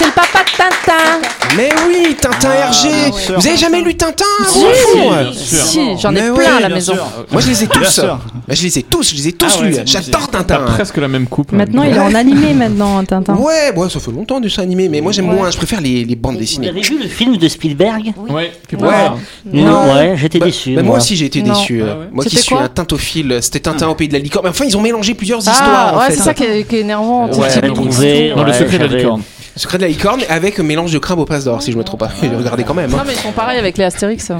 C'est 0.00 0.06
le 0.06 0.12
papa 0.12 0.44
de 0.44 0.56
Tintin. 0.56 1.28
Mais 1.56 1.68
oui, 1.88 2.16
Tintin 2.18 2.48
RG. 2.70 3.12
sûr. 3.12 3.38
Vous 3.38 3.46
avez 3.46 3.56
jamais 3.56 3.82
lu 3.82 3.94
Tintin 3.96 4.24
Si, 4.46 4.58
vous, 4.60 5.10
euh 5.12 5.30
si, 5.34 5.80
j'en 6.00 6.10
ai 6.10 6.14
Mais 6.14 6.20
plein 6.30 6.32
ouais, 6.32 6.46
à 6.46 6.60
la 6.60 6.68
maison. 6.70 6.94
sûr. 6.94 7.06
Moi, 7.30 7.42
je 7.42 7.48
les 7.48 7.64
ai 7.64 7.66
tous. 7.66 8.00
Bah, 8.00 8.18
je 8.48 8.62
les 8.62 8.78
ai 8.78 8.82
tous. 8.84 9.10
Je 9.10 9.16
les 9.16 9.28
ai 9.28 9.32
tous 9.32 9.58
Ah 9.60 9.64
lus. 9.64 9.76
J'adore 9.84 10.28
Tintin. 10.28 10.58
presque 10.66 10.96
la 10.96 11.08
même 11.08 11.26
coupe. 11.26 11.52
Maintenant, 11.52 11.82
il 11.82 11.94
est 11.94 11.98
en 12.00 12.14
animé 12.14 12.54
maintenant, 12.54 13.04
Tintin. 13.04 13.34
Ouais, 13.34 13.72
ouais, 13.76 13.90
ça 13.90 14.00
fait 14.00 14.10
longtemps 14.10 14.40
dessin 14.40 14.62
animé, 14.62 14.88
mais 14.88 15.00
moi 15.02 15.12
j'aime 15.12 15.26
moins. 15.26 15.50
Je 15.50 15.56
préfère 15.58 15.80
les, 15.82 16.04
les 16.04 16.16
bandes 16.16 16.34
Vous 16.34 16.40
dessinées. 16.40 16.68
avez 16.70 16.80
vu 16.80 16.98
le 17.02 17.08
film 17.08 17.36
de 17.36 17.48
Spielberg 17.48 18.08
est 18.08 18.32
Ouais. 18.32 18.52
ouais, 18.78 20.14
j'étais 20.16 20.38
Bah, 20.38 20.46
déçu. 20.46 20.74
bah, 20.76 20.82
moi 20.82 20.96
aussi 20.98 21.16
j'ai 21.16 21.26
été 21.26 21.42
déçu. 21.42 21.82
euh, 21.82 21.86
Ah. 21.90 22.06
Moi 22.12 22.24
qui 22.24 22.36
suis 22.36 22.54
un 22.54 22.68
tintophile, 22.68 23.38
c'était 23.42 23.60
Tintin 23.60 23.88
au 23.88 23.94
pays 23.94 24.08
de 24.08 24.12
la 24.14 24.18
licorne. 24.18 24.44
Mais 24.44 24.50
enfin, 24.50 24.64
ils 24.66 24.76
ont 24.76 24.80
mélangé 24.80 25.14
plusieurs 25.14 25.40
Ah, 25.46 25.50
histoires. 25.50 25.98
ouais, 25.98 26.04
c'est 26.14 26.22
ça 26.22 26.32
qui 26.34 26.44
est, 26.44 26.72
énervant. 26.72 27.26
Dans 27.28 27.38
le 27.42 28.52
secret 28.52 28.78
de 28.78 28.84
la 28.86 28.96
licorne. 28.96 29.22
Secret 29.60 29.76
de 29.76 29.82
la 29.82 29.88
licorne 29.88 30.22
avec 30.30 30.58
mélange 30.58 30.90
de 30.90 30.98
crabe 30.98 31.18
au 31.18 31.26
passe 31.26 31.44
d'or, 31.44 31.60
si 31.62 31.70
je 31.70 31.76
me 31.76 31.84
trompe 31.84 32.00
pas. 32.00 32.08
Regardez 32.22 32.64
quand 32.64 32.72
même. 32.72 32.94
hein. 32.94 32.96
Non, 32.96 33.02
mais 33.06 33.12
ils 33.12 33.18
sont 33.18 33.30
pareils 33.32 33.58
avec 33.58 33.76
les 33.76 33.84
Astérix. 33.84 34.32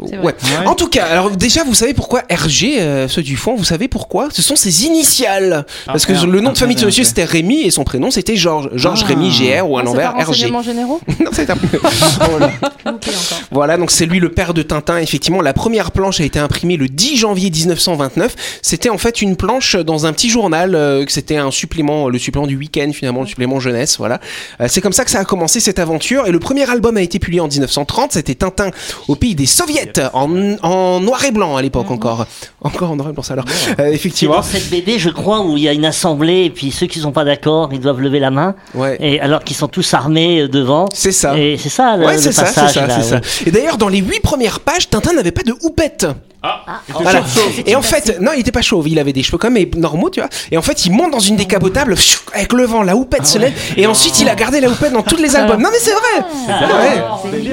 Ouais. 0.00 0.18
Ouais. 0.22 0.34
En 0.66 0.74
tout 0.74 0.88
cas, 0.88 1.04
alors 1.06 1.30
déjà, 1.30 1.64
vous 1.64 1.74
savez 1.74 1.94
pourquoi 1.94 2.22
RG, 2.30 2.78
euh, 2.78 3.08
ceux 3.08 3.22
du 3.22 3.36
fond, 3.36 3.54
vous 3.54 3.64
savez 3.64 3.88
pourquoi? 3.88 4.28
Ce 4.32 4.42
sont 4.42 4.56
ses 4.56 4.84
initiales. 4.86 5.66
Parce 5.86 6.06
que 6.06 6.12
Ah, 6.12 6.26
le 6.26 6.40
nom 6.40 6.50
de 6.50 6.56
ah, 6.56 6.58
famille 6.60 6.74
de 6.76 6.80
ce 6.80 6.84
ah, 6.84 6.88
monsieur 6.88 7.04
c'était 7.04 7.24
Rémi 7.24 7.62
et 7.62 7.70
son 7.70 7.84
prénom 7.84 8.10
c'était 8.10 8.36
Georges. 8.36 8.70
Georges 8.74 9.02
Ah. 9.04 9.08
Rémi 9.08 9.30
GR 9.30 9.68
ou 9.68 9.76
à 9.78 9.80
Ah, 9.80 9.84
c'est 9.84 9.90
l'envers 9.90 10.14
RG. 10.28 10.62
généraux 10.62 11.00
non, 11.20 11.30
c'est 11.32 11.50
un 11.50 11.56
voilà. 12.30 12.50
Voilà, 13.50 13.76
donc 13.76 13.90
c'est 13.90 14.06
lui 14.06 14.20
le 14.20 14.30
père 14.30 14.54
de 14.54 14.62
Tintin. 14.62 14.98
Effectivement, 14.98 15.42
la 15.42 15.52
première 15.52 15.90
planche 15.92 16.20
a 16.20 16.24
été 16.24 16.38
imprimée 16.38 16.76
le 16.76 16.88
10 16.88 17.16
janvier 17.16 17.50
1929. 17.50 18.34
C'était 18.62 18.88
en 18.88 18.98
fait 18.98 19.22
une 19.22 19.36
planche 19.36 19.76
dans 19.76 20.06
un 20.06 20.12
petit 20.12 20.30
journal, 20.30 20.74
euh, 20.74 21.04
que 21.04 21.12
c'était 21.12 21.36
un 21.36 21.50
supplément, 21.50 22.08
le 22.08 22.18
supplément 22.18 22.46
du 22.46 22.56
week-end 22.56 22.90
finalement, 22.94 23.22
le 23.22 23.26
supplément 23.26 23.60
jeunesse. 23.60 23.96
Voilà. 23.98 24.20
Euh, 24.60 24.66
c'est 24.68 24.80
comme 24.80 24.92
ça 24.92 25.04
que 25.04 25.10
ça 25.10 25.20
a 25.20 25.24
commencé 25.24 25.60
cette 25.60 25.78
aventure. 25.78 26.26
Et 26.26 26.30
le 26.32 26.38
premier 26.38 26.68
album 26.70 26.96
a 26.96 27.02
été 27.02 27.18
publié 27.18 27.40
en 27.40 27.48
1930. 27.48 28.12
C'était 28.12 28.34
Tintin 28.34 28.70
au 29.08 29.14
pays 29.16 29.34
des 29.34 29.46
soviets, 29.46 29.86
en, 30.12 30.28
en 30.62 31.00
noir 31.00 31.24
et 31.24 31.30
blanc 31.30 31.56
à 31.56 31.62
l'époque 31.62 31.90
encore. 31.90 32.26
Encore 32.62 32.90
en 32.90 32.96
noir 32.96 33.08
et 33.08 33.12
blanc, 33.12 33.22
ça 33.22 33.32
alors. 33.34 33.44
Euh, 33.78 33.86
effectivement. 33.86 34.36
dans 34.36 34.42
cette 34.42 34.68
BD, 34.70 34.98
je 34.98 35.10
crois, 35.10 35.40
où 35.40 35.56
il 35.56 35.62
y 35.62 35.68
a 35.68 35.72
une 35.72 35.84
assemblée, 35.84 36.44
et 36.44 36.50
puis 36.50 36.70
ceux 36.70 36.86
qui 36.86 36.98
sont 37.00 37.12
pas 37.12 37.24
d'accord, 37.24 37.70
ils 37.72 37.80
doivent 37.80 38.00
lever 38.00 38.20
la 38.20 38.30
main, 38.30 38.54
Ouais. 38.74 38.96
et 39.00 39.20
alors 39.20 39.42
qu'ils 39.44 39.56
sont 39.56 39.68
tous 39.68 39.94
armés 39.94 40.42
euh, 40.42 40.48
devant. 40.48 40.86
C'est 40.94 41.12
ça. 41.12 41.36
Et 41.38 41.56
c'est 41.58 41.68
ça, 41.68 41.96
le, 41.96 42.06
Ouais, 42.06 42.14
le 42.14 42.20
c'est 42.20 42.32
ça, 42.32 42.46
ça, 42.46 42.68
ça. 42.68 43.20
Et 43.46 43.50
d'ailleurs, 43.50 43.78
dans 43.78 43.88
les 43.88 43.98
huit 43.98 44.20
premières 44.20 44.60
pages, 44.60 44.88
Tintin 44.90 45.12
n'avait 45.14 45.32
pas 45.32 45.42
de 45.42 45.54
houppette. 45.62 46.06
Ah, 46.42 46.62
Voilà. 46.88 47.20
Et 47.66 47.76
en 47.76 47.82
fait, 47.82 48.18
non, 48.18 48.30
il 48.34 48.40
était 48.40 48.50
pas 48.50 48.62
chauve, 48.62 48.88
il 48.88 48.98
avait 48.98 49.12
des 49.12 49.22
cheveux 49.22 49.36
comme 49.36 49.52
mais 49.54 49.68
normaux, 49.76 50.08
tu 50.08 50.20
vois. 50.20 50.28
Et 50.50 50.56
en 50.56 50.62
fait, 50.62 50.86
il 50.86 50.90
monte 50.92 51.10
dans 51.12 51.18
une 51.18 51.36
décapotable 51.36 51.94
pfiou, 51.96 52.20
avec 52.32 52.54
le 52.54 52.64
vent, 52.64 52.82
la 52.82 52.96
houppette 52.96 53.26
se 53.26 53.36
lève, 53.36 53.52
et 53.76 53.86
ensuite 53.86 54.18
il 54.20 54.28
a 54.28 54.34
gardé 54.34 54.58
la 54.60 54.70
houppette 54.70 54.94
dans 54.94 55.02
tous 55.02 55.16
les 55.18 55.36
albums. 55.36 55.60
Non 55.60 55.68
mais 55.70 55.78
c'est 55.78 55.92
vrai. 55.92 56.24
Ouais. 56.48 57.52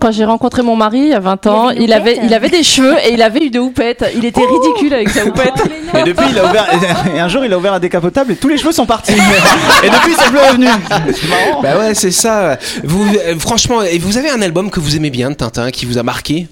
Quand 0.00 0.10
j'ai 0.12 0.24
rencontré 0.24 0.62
mon 0.62 0.74
mari 0.76 1.01
il 1.06 1.10
y 1.10 1.14
a 1.14 1.20
20 1.20 1.46
ans, 1.46 1.70
Il 1.70 1.76
avait 1.76 1.80
une 1.80 1.84
il 1.84 1.92
avait, 1.92 2.10
houppette. 2.12 2.24
il 2.30 2.34
avait 2.34 2.48
des 2.50 2.62
cheveux 2.62 2.96
et 3.04 3.12
il 3.12 3.22
avait 3.22 3.40
eu 3.44 3.50
des 3.50 3.58
houpettes. 3.58 4.04
Il 4.16 4.24
était 4.24 4.40
ridicule 4.44 4.94
avec 4.94 5.08
sa 5.10 5.24
houppette. 5.26 5.54
Et 5.98 6.02
depuis, 6.04 6.26
il 6.30 6.38
a 6.38 6.46
ouvert. 6.48 6.66
Et 7.14 7.20
un 7.20 7.28
jour, 7.28 7.44
il 7.44 7.52
a 7.52 7.58
ouvert 7.58 7.72
la 7.72 7.80
décapotable 7.80 8.32
et 8.32 8.36
tous 8.36 8.48
les 8.48 8.58
cheveux 8.58 8.72
sont 8.72 8.86
partis. 8.86 9.12
Et 9.12 9.88
depuis, 9.90 10.14
c'est 10.18 10.28
plus 10.30 10.38
revenu. 10.38 10.66
C'est 11.12 11.28
marrant. 11.28 11.62
Bah 11.62 11.78
ouais, 11.78 11.94
c'est 11.94 12.10
ça. 12.10 12.58
Vous, 12.84 13.04
euh, 13.26 13.38
franchement, 13.38 13.82
et 13.82 13.98
vous 13.98 14.16
avez 14.18 14.30
un 14.30 14.42
album 14.42 14.70
que 14.70 14.80
vous 14.80 14.96
aimez 14.96 15.10
bien 15.10 15.30
de 15.30 15.34
Tintin, 15.34 15.70
qui 15.70 15.86
vous 15.86 15.98
a 15.98 16.02
marqué? 16.02 16.46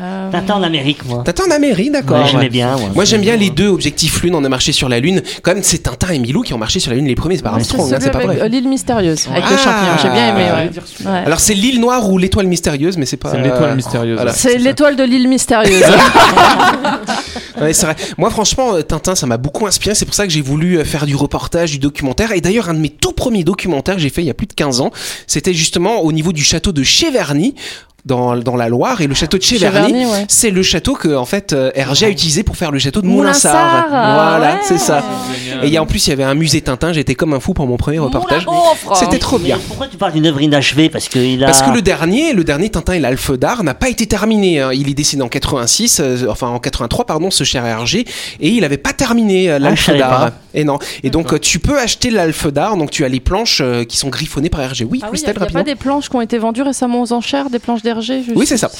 Euh, 0.00 0.30
Tintin 0.30 0.54
en 0.54 0.62
Amérique, 0.62 1.04
moi. 1.04 1.22
Tintin 1.24 1.44
en 1.48 1.50
Amérique, 1.50 1.92
d'accord. 1.92 2.20
Ouais, 2.22 2.28
J'aimais 2.30 2.48
bien. 2.48 2.76
moi. 2.76 2.90
Moi 2.94 3.04
j'aime 3.04 3.20
bien 3.22 3.36
les 3.36 3.50
deux 3.50 3.68
objectifs 3.68 4.22
lune, 4.22 4.34
on 4.34 4.44
a 4.44 4.48
marché 4.48 4.72
sur 4.72 4.88
la 4.88 5.00
lune. 5.00 5.22
Quand 5.42 5.54
même 5.54 5.62
c'est 5.62 5.78
Tintin 5.78 6.10
et 6.12 6.18
Milou 6.18 6.42
qui 6.42 6.54
ont 6.54 6.58
marché 6.58 6.78
sur 6.80 6.90
la 6.90 6.96
lune 6.96 7.06
les 7.06 7.14
premiers, 7.14 7.36
c'est 7.36 7.42
pas 7.42 7.50
Armstrong, 7.50 7.92
hein, 7.92 7.98
c'est 8.00 8.10
pas 8.10 8.20
vrai. 8.20 8.40
euh, 8.42 8.48
l'île 8.48 8.68
mystérieuse, 8.68 9.26
avec 9.30 9.44
le 9.44 9.56
Ah. 9.56 9.58
champignon. 9.58 9.92
J'ai 10.02 10.10
bien 10.10 10.28
aimé. 10.36 10.44
Ouais. 10.50 11.10
Ouais. 11.10 11.18
Alors 11.26 11.40
c'est 11.40 11.54
l'île 11.54 11.80
noire 11.80 12.08
ou 12.10 12.18
l'étoile 12.18 12.46
mystérieuse, 12.46 12.96
mais 12.96 13.06
c'est 13.06 13.16
pas. 13.16 13.32
C'est 13.32 13.40
l'étoile 13.42 13.74
mystérieuse. 13.74 14.16
voilà. 14.16 14.32
C'est 14.32 14.58
l'étoile 14.58 14.96
de 14.96 15.04
l'île 15.04 15.28
mystérieuse. 15.28 15.82
Ouais, 17.60 17.72
c'est 17.72 17.86
vrai. 17.86 17.96
Moi, 18.18 18.30
franchement, 18.30 18.74
euh, 18.76 18.82
Tintin, 18.82 19.16
ça 19.16 19.26
m'a 19.26 19.36
beaucoup 19.36 19.66
inspiré. 19.66 19.92
C'est 19.96 20.04
pour 20.04 20.14
ça 20.14 20.26
que 20.28 20.32
j'ai 20.32 20.42
voulu 20.42 20.78
euh, 20.78 20.84
faire 20.84 21.06
du 21.06 21.16
reportage, 21.16 21.72
du 21.72 21.80
documentaire. 21.80 22.30
Et 22.30 22.40
d'ailleurs, 22.40 22.68
un 22.68 22.74
de 22.74 22.78
mes 22.78 22.88
tout 22.88 23.10
premiers 23.12 23.42
documentaires 23.42 23.96
que 23.96 24.00
j'ai 24.00 24.10
fait 24.10 24.22
il 24.22 24.26
y 24.26 24.30
a 24.30 24.34
plus 24.34 24.46
de 24.46 24.52
15 24.52 24.80
ans, 24.80 24.92
c'était 25.26 25.52
justement 25.54 26.02
au 26.02 26.12
niveau 26.12 26.32
du 26.32 26.44
château 26.44 26.70
de 26.70 26.84
Cheverny. 26.84 27.56
Dans, 28.04 28.36
dans 28.36 28.56
la 28.56 28.68
Loire 28.68 29.00
et 29.02 29.06
le 29.08 29.14
château 29.14 29.36
de 29.38 29.42
Cheverny, 29.42 30.06
ouais. 30.06 30.24
c'est 30.28 30.50
le 30.50 30.62
château 30.62 30.94
que 30.94 31.14
en 31.14 31.24
fait 31.26 31.52
euh, 31.52 31.70
Hergé 31.74 32.06
a 32.06 32.08
utilisé 32.08 32.42
pour 32.44 32.56
faire 32.56 32.70
le 32.70 32.78
château 32.78 33.02
de 33.02 33.06
Moulinsart. 33.06 33.86
Voilà, 33.90 34.52
ouais. 34.54 34.60
c'est 34.62 34.78
ça. 34.78 35.02
Et 35.62 35.66
il 35.66 35.72
y 35.72 35.76
a, 35.76 35.82
en 35.82 35.86
plus 35.86 36.06
il 36.06 36.10
y 36.10 36.12
avait 36.12 36.22
un 36.22 36.34
musée 36.34 36.60
Tintin. 36.62 36.92
J'étais 36.92 37.16
comme 37.16 37.34
un 37.34 37.40
fou 37.40 37.54
pour 37.54 37.66
mon 37.66 37.76
premier 37.76 37.98
reportage. 37.98 38.46
C'était 38.94 39.18
trop 39.18 39.38
Mais 39.38 39.46
bien. 39.46 39.58
Pourquoi 39.66 39.88
tu 39.88 39.96
parles 39.96 40.12
d'une 40.12 40.26
œuvre 40.26 40.40
inachevée? 40.40 40.88
Parce 40.88 41.08
qu'il 41.08 41.42
a. 41.42 41.46
Parce 41.48 41.60
que 41.60 41.70
le 41.70 41.82
dernier, 41.82 42.32
le 42.32 42.44
dernier 42.44 42.70
Tintin 42.70 42.94
et 42.94 43.00
l'Alphe 43.00 43.32
d'Art 43.32 43.62
n'a 43.64 43.74
pas 43.74 43.88
été 43.88 44.06
terminé. 44.06 44.60
hein. 44.60 44.70
Il 44.72 44.88
est 44.88 44.94
décédé 44.94 45.22
en 45.22 45.28
86, 45.28 46.00
euh, 46.00 46.26
enfin 46.30 46.46
en 46.48 46.60
83 46.60 47.04
pardon, 47.04 47.30
ce 47.32 47.42
cher 47.44 47.66
Hergé, 47.66 48.06
et 48.40 48.48
il 48.48 48.64
avait 48.64 48.78
pas 48.78 48.92
terminé 48.92 49.50
euh, 49.50 49.56
Ah, 49.56 49.58
l'Alphe 49.58 49.84
savais 49.84 49.98
d'Art. 49.98 50.30
Et 50.54 50.62
non. 50.64 50.78
Et 51.02 51.10
donc 51.10 51.32
euh, 51.34 51.38
tu 51.38 51.58
peux 51.58 51.78
acheter 51.78 52.10
l'Alphe 52.10 52.46
d'Art, 52.46 52.76
donc 52.76 52.90
tu 52.92 53.04
as 53.04 53.08
les 53.08 53.20
planches 53.20 53.60
euh, 53.60 53.82
qui 53.84 53.96
sont 53.96 54.08
griffonnées 54.08 54.50
par 54.50 54.60
Hergé. 54.62 54.84
Oui, 54.84 55.00
Ah 55.02 55.06
oui, 55.06 55.18
il 55.18 55.24
Christelle, 55.24 55.34
n'y 55.34 55.38
a, 55.38 55.40
rapidement. 55.40 55.60
pas 55.60 55.64
des 55.70 55.74
planches 55.74 56.08
qui 56.08 56.16
ont 56.16 56.20
été 56.20 56.38
vendues 56.38 56.62
récemment 56.62 57.02
aux 57.02 57.12
enchères, 57.12 57.50
des 57.50 57.58
planches 57.58 57.82
Oui, 58.34 58.46
c'est 58.46 58.56
ça. 58.56 58.70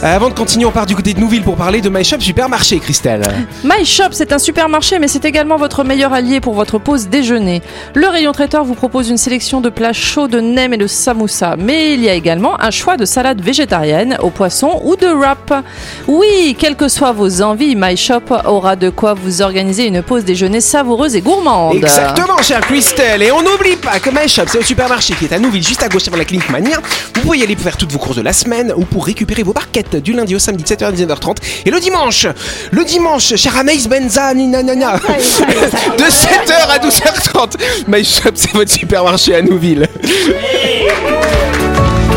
Avant 0.00 0.28
de 0.28 0.34
continuer, 0.34 0.64
on 0.64 0.70
part 0.70 0.86
du 0.86 0.94
côté 0.94 1.12
de 1.12 1.18
Nouville 1.18 1.42
pour 1.42 1.56
parler 1.56 1.80
de 1.80 1.88
My 1.88 2.04
Shop 2.04 2.20
Supermarché, 2.20 2.78
Christelle. 2.78 3.22
My 3.64 3.84
Shop, 3.84 4.10
c'est 4.12 4.32
un 4.32 4.38
supermarché, 4.38 5.00
mais 5.00 5.08
c'est 5.08 5.24
également 5.24 5.56
votre 5.56 5.82
meilleur 5.82 6.12
allié 6.12 6.38
pour 6.38 6.54
votre 6.54 6.78
pause 6.78 7.08
déjeuner. 7.08 7.62
Le 7.96 8.06
rayon 8.06 8.30
traiteur 8.30 8.62
vous 8.62 8.74
propose 8.74 9.08
une 9.08 9.16
sélection 9.16 9.60
de 9.60 9.70
plats 9.70 9.92
chauds 9.92 10.28
de 10.28 10.38
nem 10.38 10.72
et 10.72 10.76
de 10.76 10.86
samoussa, 10.86 11.56
mais 11.58 11.94
il 11.94 12.04
y 12.04 12.08
a 12.08 12.14
également 12.14 12.60
un 12.62 12.70
choix 12.70 12.96
de 12.96 13.04
salade 13.04 13.40
végétarienne 13.40 14.16
au 14.22 14.30
poisson 14.30 14.80
ou 14.84 14.94
de 14.94 15.08
wrap. 15.08 15.64
Oui, 16.06 16.54
quelles 16.56 16.76
que 16.76 16.86
soient 16.86 17.10
vos 17.10 17.42
envies, 17.42 17.74
My 17.74 17.96
Shop 17.96 18.22
aura 18.44 18.76
de 18.76 18.90
quoi 18.90 19.14
vous 19.14 19.42
organiser 19.42 19.88
une 19.88 20.02
pause 20.02 20.24
déjeuner 20.24 20.60
savoureuse 20.60 21.16
et 21.16 21.22
gourmande. 21.22 21.74
Exactement, 21.74 22.40
chère 22.40 22.60
Christelle. 22.60 23.24
Et 23.24 23.32
on 23.32 23.42
n'oublie 23.42 23.74
pas 23.74 23.98
que 23.98 24.10
My 24.10 24.28
Shop, 24.28 24.44
c'est 24.46 24.58
le 24.58 24.64
supermarché 24.64 25.14
qui 25.14 25.24
est 25.24 25.32
à 25.32 25.40
Nouville, 25.40 25.66
juste 25.66 25.82
à 25.82 25.88
gauche 25.88 26.06
avant 26.06 26.18
la 26.18 26.24
clinique 26.24 26.50
Mania. 26.50 26.78
Vous 27.16 27.22
pouvez 27.22 27.38
y 27.38 27.42
aller 27.42 27.56
pour 27.56 27.64
faire 27.64 27.76
toutes 27.76 27.90
vos 27.90 27.98
courses 27.98 28.16
de 28.16 28.22
la 28.22 28.32
semaine 28.32 28.72
ou 28.76 28.84
pour 28.84 29.04
récupérer 29.04 29.42
vos 29.42 29.52
barquettes 29.52 29.87
du 29.96 30.12
lundi 30.12 30.34
au 30.34 30.38
samedi 30.38 30.64
de 30.64 30.68
7h 30.68 30.84
à 30.84 30.92
19h30. 30.92 31.36
Et 31.66 31.70
le 31.70 31.80
dimanche, 31.80 32.26
le 32.70 32.84
dimanche, 32.84 33.34
chère 33.36 33.56
Anaïs 33.56 33.88
Benza, 33.88 34.34
nanana, 34.34 34.96
de 34.96 36.04
7h 36.04 36.68
à 36.68 36.78
12h30. 36.78 37.54
My 37.88 38.04
Shop, 38.04 38.30
c'est 38.34 38.52
votre 38.52 38.70
supermarché 38.70 39.34
à 39.34 39.42
Nouville. 39.42 39.88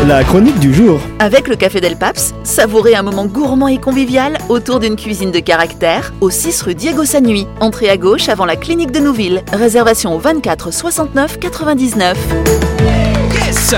La 0.06 0.24
chronique 0.24 0.58
du 0.58 0.74
jour. 0.74 1.00
Avec 1.20 1.46
le 1.46 1.54
Café 1.54 1.80
Del 1.80 1.96
Paps, 1.96 2.34
savourez 2.42 2.96
un 2.96 3.02
moment 3.02 3.26
gourmand 3.26 3.68
et 3.68 3.78
convivial 3.78 4.36
autour 4.48 4.80
d'une 4.80 4.96
cuisine 4.96 5.30
de 5.30 5.38
caractère 5.38 6.12
au 6.20 6.28
6 6.28 6.62
rue 6.62 6.74
Diego 6.74 7.04
Sanui. 7.04 7.46
Entrée 7.60 7.88
à 7.88 7.96
gauche 7.96 8.28
avant 8.28 8.44
la 8.44 8.56
clinique 8.56 8.90
de 8.90 8.98
Nouville. 8.98 9.42
Réservation 9.52 10.14
au 10.14 10.18
24 10.18 10.72
69 10.72 11.38
99. 11.38 12.18
Yes 13.46 13.74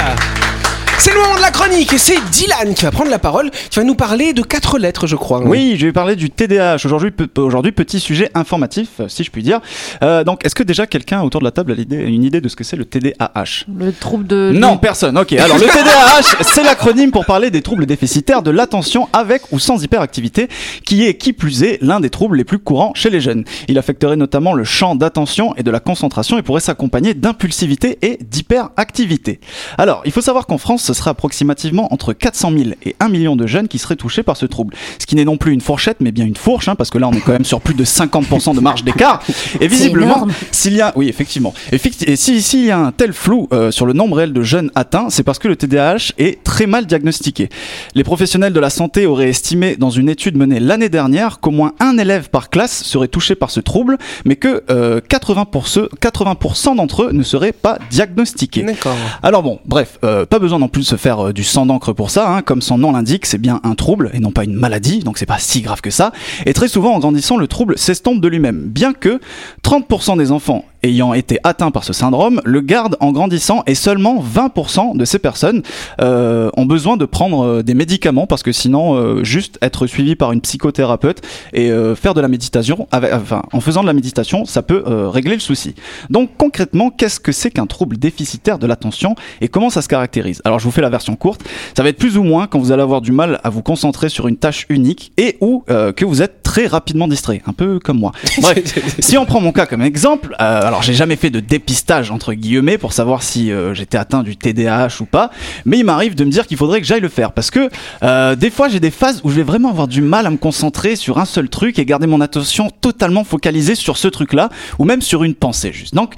c'est 0.99 1.13
le 1.13 1.21
moment 1.21 1.35
de 1.37 1.41
la 1.43 1.51
chronique 1.51 1.93
et 1.93 1.99
c'est 1.99 2.17
Dylan 2.31 2.75
qui 2.75 2.85
va 2.85 2.91
prendre 2.91 3.11
la 3.11 3.19
parole. 3.19 3.51
Tu 3.71 3.79
vas 3.81 3.85
nous 3.85 3.95
parler 3.95 4.33
de 4.33 4.43
quatre 4.43 4.79
lettres, 4.79 5.07
je 5.07 5.17
crois. 5.17 5.41
Oui, 5.41 5.77
je 5.79 5.87
vais 5.87 5.93
parler 5.93 6.17
du 6.17 6.31
TDAH. 6.31 6.77
Aujourd'hui, 6.85 7.11
pe- 7.11 7.41
aujourd'hui 7.41 7.73
petit 7.73 8.01
sujet 8.01 8.31
informatif, 8.35 8.89
euh, 9.01 9.09
si 9.09 9.23
je 9.25 9.31
puis 9.31 9.43
dire. 9.43 9.61
Euh, 10.03 10.25
donc, 10.25 10.45
est-ce 10.47 10.55
que 10.55 10.63
déjà 10.63 10.87
quelqu'un 10.87 11.21
autour 11.23 11.41
de 11.41 11.45
la 11.45 11.51
table 11.51 11.73
a 11.73 11.95
une 11.95 12.25
idée 12.25 12.41
de 12.41 12.49
ce 12.49 12.57
que 12.57 12.65
c'est 12.65 12.77
le 12.77 12.85
TDAH 12.85 13.67
Le 13.77 13.93
trouble 13.93 14.27
de. 14.27 14.53
Non, 14.55 14.79
personne. 14.79 15.19
Ok. 15.19 15.33
Alors 15.35 15.59
le 15.59 15.65
TDAH, 15.67 16.43
c'est 16.43 16.63
l'acronyme 16.63 17.11
pour 17.11 17.27
parler 17.27 17.51
des 17.51 17.61
troubles 17.63 17.87
déficitaires 17.87 18.43
de 18.43 18.51
l'attention 18.51 19.09
avec 19.13 19.43
ou 19.53 19.59
sans 19.59 19.83
hyperactivité, 19.83 20.49
qui 20.87 21.05
est 21.07 21.15
qui 21.15 21.33
plus 21.33 21.63
est 21.65 21.79
l'un 21.83 22.01
des 22.01 22.11
troubles 22.11 22.37
les 22.37 22.45
plus 22.45 22.59
courants 22.59 22.93
chez 22.95 23.11
les 23.11 23.21
jeunes. 23.21 23.45
Il 23.69 23.77
affecterait 23.79 24.17
notamment 24.17 24.55
le 24.55 24.65
champ 24.65 24.95
d'attention 24.95 25.55
et 25.57 25.63
de 25.63 25.71
la 25.71 25.81
concentration 25.81 26.39
et 26.39 26.43
pourrait 26.43 26.61
s'accompagner 26.61 27.15
d'impulsivité 27.15 27.99
et 28.03 28.19
d'hyperactivité. 28.23 29.41
Alors, 29.77 30.03
il 30.07 30.13
faut 30.13 30.21
savoir 30.21 30.47
qu'en 30.47 30.59
France, 30.59 30.84
ce 30.85 30.95
serait 30.95 31.11
approximativement 31.11 31.93
entre 31.93 32.13
400 32.13 32.51
000 32.57 32.71
et 32.85 32.95
1 33.01 33.09
million 33.09 33.37
de 33.37 33.47
jeunes 33.47 33.69
qui 33.69 33.79
seraient 33.79 33.97
touchés 33.97 34.23
par 34.23 34.37
ce 34.37 34.47
trouble. 34.47 34.75
Ce 34.99 35.07
qui 35.07 35.17
n'est 35.17 35.25
non 35.25 35.37
plus 35.37 35.53
une 35.53 35.61
fourchette, 35.61 35.97
mais 36.01 36.13
bien 36.13 36.25
une 36.25 36.37
fourche, 36.37 36.69
hein, 36.69 36.75
parce 36.75 36.91
que 36.91 36.99
là, 36.99 37.09
on 37.09 37.13
est 37.13 37.21
quand 37.21 37.33
même 37.33 37.45
sur 37.45 37.61
plus 37.61 37.75
de 37.75 37.85
50% 37.85 38.55
de 38.55 38.61
marge 38.61 38.85
d'écart. 38.85 39.21
Et 39.61 39.67
visiblement, 39.69 40.27
s'il 40.53 40.75
y 40.75 40.81
a, 40.81 40.93
oui, 40.97 41.09
effectivement. 41.09 41.55
Effecti- 41.73 42.05
Et 42.09 42.17
si- 42.17 42.43
s'il 42.43 42.65
y 42.65 42.71
a 42.71 42.79
un 42.79 42.93
tel 42.93 43.13
flou 43.13 43.49
euh, 43.53 43.71
sur 43.71 43.87
le 43.87 43.93
nombre 43.93 44.17
réel 44.17 44.33
de 44.33 44.43
jeunes 44.43 44.71
atteints, 44.75 45.09
c'est 45.11 45.23
parce 45.23 45.39
que 45.39 45.49
le 45.49 45.57
TDAH 45.57 46.13
est 46.19 46.43
très 46.45 46.67
mal 46.67 46.87
diagnostiqué. 46.87 47.49
Les 47.95 48.05
professionnels 48.05 48.53
de 48.53 48.61
la 48.61 48.71
santé 48.71 49.07
auraient 49.07 49.29
estimé 49.31 49.77
dans 49.77 49.91
une 49.91 50.09
étude 50.09 50.37
menée 50.37 50.61
l'année 50.61 50.89
dernière 50.89 51.41
qu'au 51.41 51.51
moins 51.51 51.73
un 51.81 51.99
élève 51.99 52.29
par 52.31 52.51
classe 52.51 52.83
serait 52.85 53.09
touché 53.09 53.35
par 53.35 53.51
ce 53.51 53.61
trouble, 53.61 53.99
mais 54.25 54.37
que 54.37 54.63
euh, 54.71 55.01
80%, 55.09 55.89
80% 56.01 56.77
d'entre 56.77 57.05
eux 57.05 57.13
ne 57.13 57.23
seraient 57.23 57.53
pas 57.53 57.79
diagnostiqués. 57.91 58.63
D'accord. 58.63 58.97
Alors 59.23 59.43
bon, 59.43 59.61
bref, 59.67 59.99
euh, 60.05 60.27
pas 60.27 60.39
besoin 60.39 60.59
non 60.59 60.69
plus 60.75 60.83
se 60.83 60.97
faire 60.97 61.29
euh, 61.29 61.33
du 61.33 61.45
sang 61.45 61.67
d'encre 61.67 61.93
pour 61.93 62.11
ça, 62.11 62.29
hein. 62.29 62.43
comme 62.43 62.61
son 62.61 62.79
nom 62.79 62.91
l'indique, 62.91 63.27
c'est 63.27 63.39
bien 63.39 63.61
un 63.63 63.77
trouble 63.77 64.11
et 64.13 64.19
non 64.19 64.33
pas 64.33 64.43
une 64.43 64.55
maladie, 64.55 64.99
donc 64.99 65.19
c'est 65.19 65.25
pas 65.25 65.39
si 65.39 65.63
grave 65.63 65.81
que 65.81 65.91
ça. 65.91 66.13
Et 66.47 66.53
très 66.53 66.67
souvent, 66.67 66.95
en 66.95 66.99
grandissant, 66.99 67.37
le 67.37 67.47
trouble 67.47 67.79
s'estompe 67.79 68.21
de 68.21 68.27
lui-même, 68.27 68.59
bien 68.59 68.93
que 68.93 69.21
30% 69.63 70.19
des 70.19 70.33
enfants 70.33 70.65
ayant 70.85 71.15
été 71.15 71.39
atteints 71.43 71.71
par 71.71 71.83
ce 71.83 71.93
syndrome 71.93 72.41
le 72.45 72.61
gardent 72.61 72.97
en 73.01 73.11
grandissant 73.11 73.63
et 73.67 73.75
seulement 73.75 74.23
20% 74.23 74.97
de 74.97 75.05
ces 75.05 75.19
personnes 75.19 75.63
euh, 76.01 76.51
ont 76.57 76.67
besoin 76.67 76.97
de 76.97 77.05
prendre 77.07 77.45
euh, 77.45 77.63
des 77.63 77.75
médicaments 77.75 78.27
parce 78.27 78.43
que 78.43 78.53
sinon, 78.53 78.95
euh, 78.95 79.25
juste 79.25 79.59
être 79.63 79.87
suivi 79.87 80.15
par 80.15 80.33
une 80.33 80.41
psychothérapeute 80.41 81.23
et 81.53 81.71
euh, 81.71 81.95
faire 81.95 82.15
de 82.15 82.21
la 82.21 82.29
méditation, 82.29 82.87
avec, 82.93 83.13
enfin, 83.13 83.43
en 83.53 83.61
faisant 83.61 83.83
de 83.83 83.87
la 83.87 83.93
méditation, 83.93 84.45
ça 84.45 84.63
peut 84.63 84.85
euh, 84.87 85.09
régler 85.09 85.35
le 85.35 85.41
souci. 85.41 85.75
Donc 86.11 86.31
concrètement, 86.37 86.91
qu'est-ce 86.91 87.21
que 87.21 87.33
c'est 87.33 87.51
qu'un 87.51 87.67
trouble 87.67 87.97
déficitaire 87.97 88.59
de 88.59 88.67
l'attention 88.67 89.15
et 89.41 89.49
comment 89.49 89.71
ça 89.71 89.83
se 89.83 89.89
caractérise? 89.89 90.43
Alors 90.45 90.59
je 90.59 90.65
vous 90.65 90.71
fais 90.71 90.83
la 90.83 90.91
version 90.91 91.17
courte. 91.17 91.43
Ça 91.77 91.83
va 91.83 91.89
être 91.89 91.99
plus 91.99 92.19
ou 92.19 92.23
moins 92.23 92.47
quand 92.47 92.59
vous 92.59 92.73
allez 92.73 92.83
avoir 92.83 93.01
du 93.01 93.13
mal 93.13 93.41
à 93.43 93.51
vous 93.51 93.63
concentrer 93.63 94.09
sur 94.09 94.29
une 94.29 94.37
tâche 94.37 94.67
unique 94.69 95.13
et 95.17 95.37
ou 95.41 95.65
euh, 95.71 95.93
que 95.93 96.05
vous 96.05 96.23
êtes 96.23 96.43
très 96.43 96.67
rapidement 96.67 97.09
distrait, 97.09 97.43
un 97.47 97.53
peu 97.53 97.79
comme 97.81 97.99
moi. 97.99 98.13
Bref, 98.41 98.79
si 99.01 99.19
on 99.19 99.25
prend 99.25 99.41
mon 99.41 99.53
cas 99.53 99.67
comme 99.67 99.83
exemple, 99.83 100.37
euh, 100.41 100.61
alors 100.75 100.83
j'ai 100.83 100.95
jamais 100.95 101.15
fait 101.15 101.31
de 101.31 101.39
dépistage 101.39 102.11
entre 102.11 102.35
guillemets 102.35 102.79
pour 102.79 102.93
savoir 102.93 103.23
si 103.23 103.53
euh, 103.53 103.75
j'étais 103.75 103.97
atteint 103.97 104.25
du 104.25 104.37
TDAH 104.37 104.97
ou 104.99 105.05
pas, 105.05 105.31
mais 105.65 105.79
il 105.79 105.85
m'arrive 105.85 106.17
de 106.17 106.25
me 106.25 106.31
dire 106.33 106.49
qu'il 106.49 106.57
faudrait 106.57 106.81
que 106.81 106.87
j'aille 106.89 107.01
le 107.01 107.09
faire 107.09 107.31
parce 107.31 107.53
que 107.53 107.69
euh, 108.03 108.35
des 108.35 108.51
fois 108.51 108.67
j'ai 108.67 108.81
des 108.81 108.91
phases 108.91 109.21
où 109.23 109.31
je 109.31 109.37
vais 109.37 109.45
vraiment 109.45 109.71
avoir 109.71 109.87
du 109.87 110.03
mal 110.03 110.27
à 110.27 110.31
me 110.31 110.37
concentrer 110.37 110.97
sur 110.97 111.19
un 111.19 111.27
seul 111.27 111.49
truc 111.49 111.79
et 111.79 111.85
garder 111.85 112.09
mon 112.09 112.21
attention 112.21 112.73
totalement 112.81 113.23
focalisée 113.23 113.77
sur 113.77 113.97
ce 113.97 114.09
truc-là 114.09 114.49
ou 114.81 114.85
même 114.85 115.01
sur 115.01 115.23
une 115.23 115.37
pensée 115.37 115.73
juste. 115.73 115.95
Donc 115.95 116.15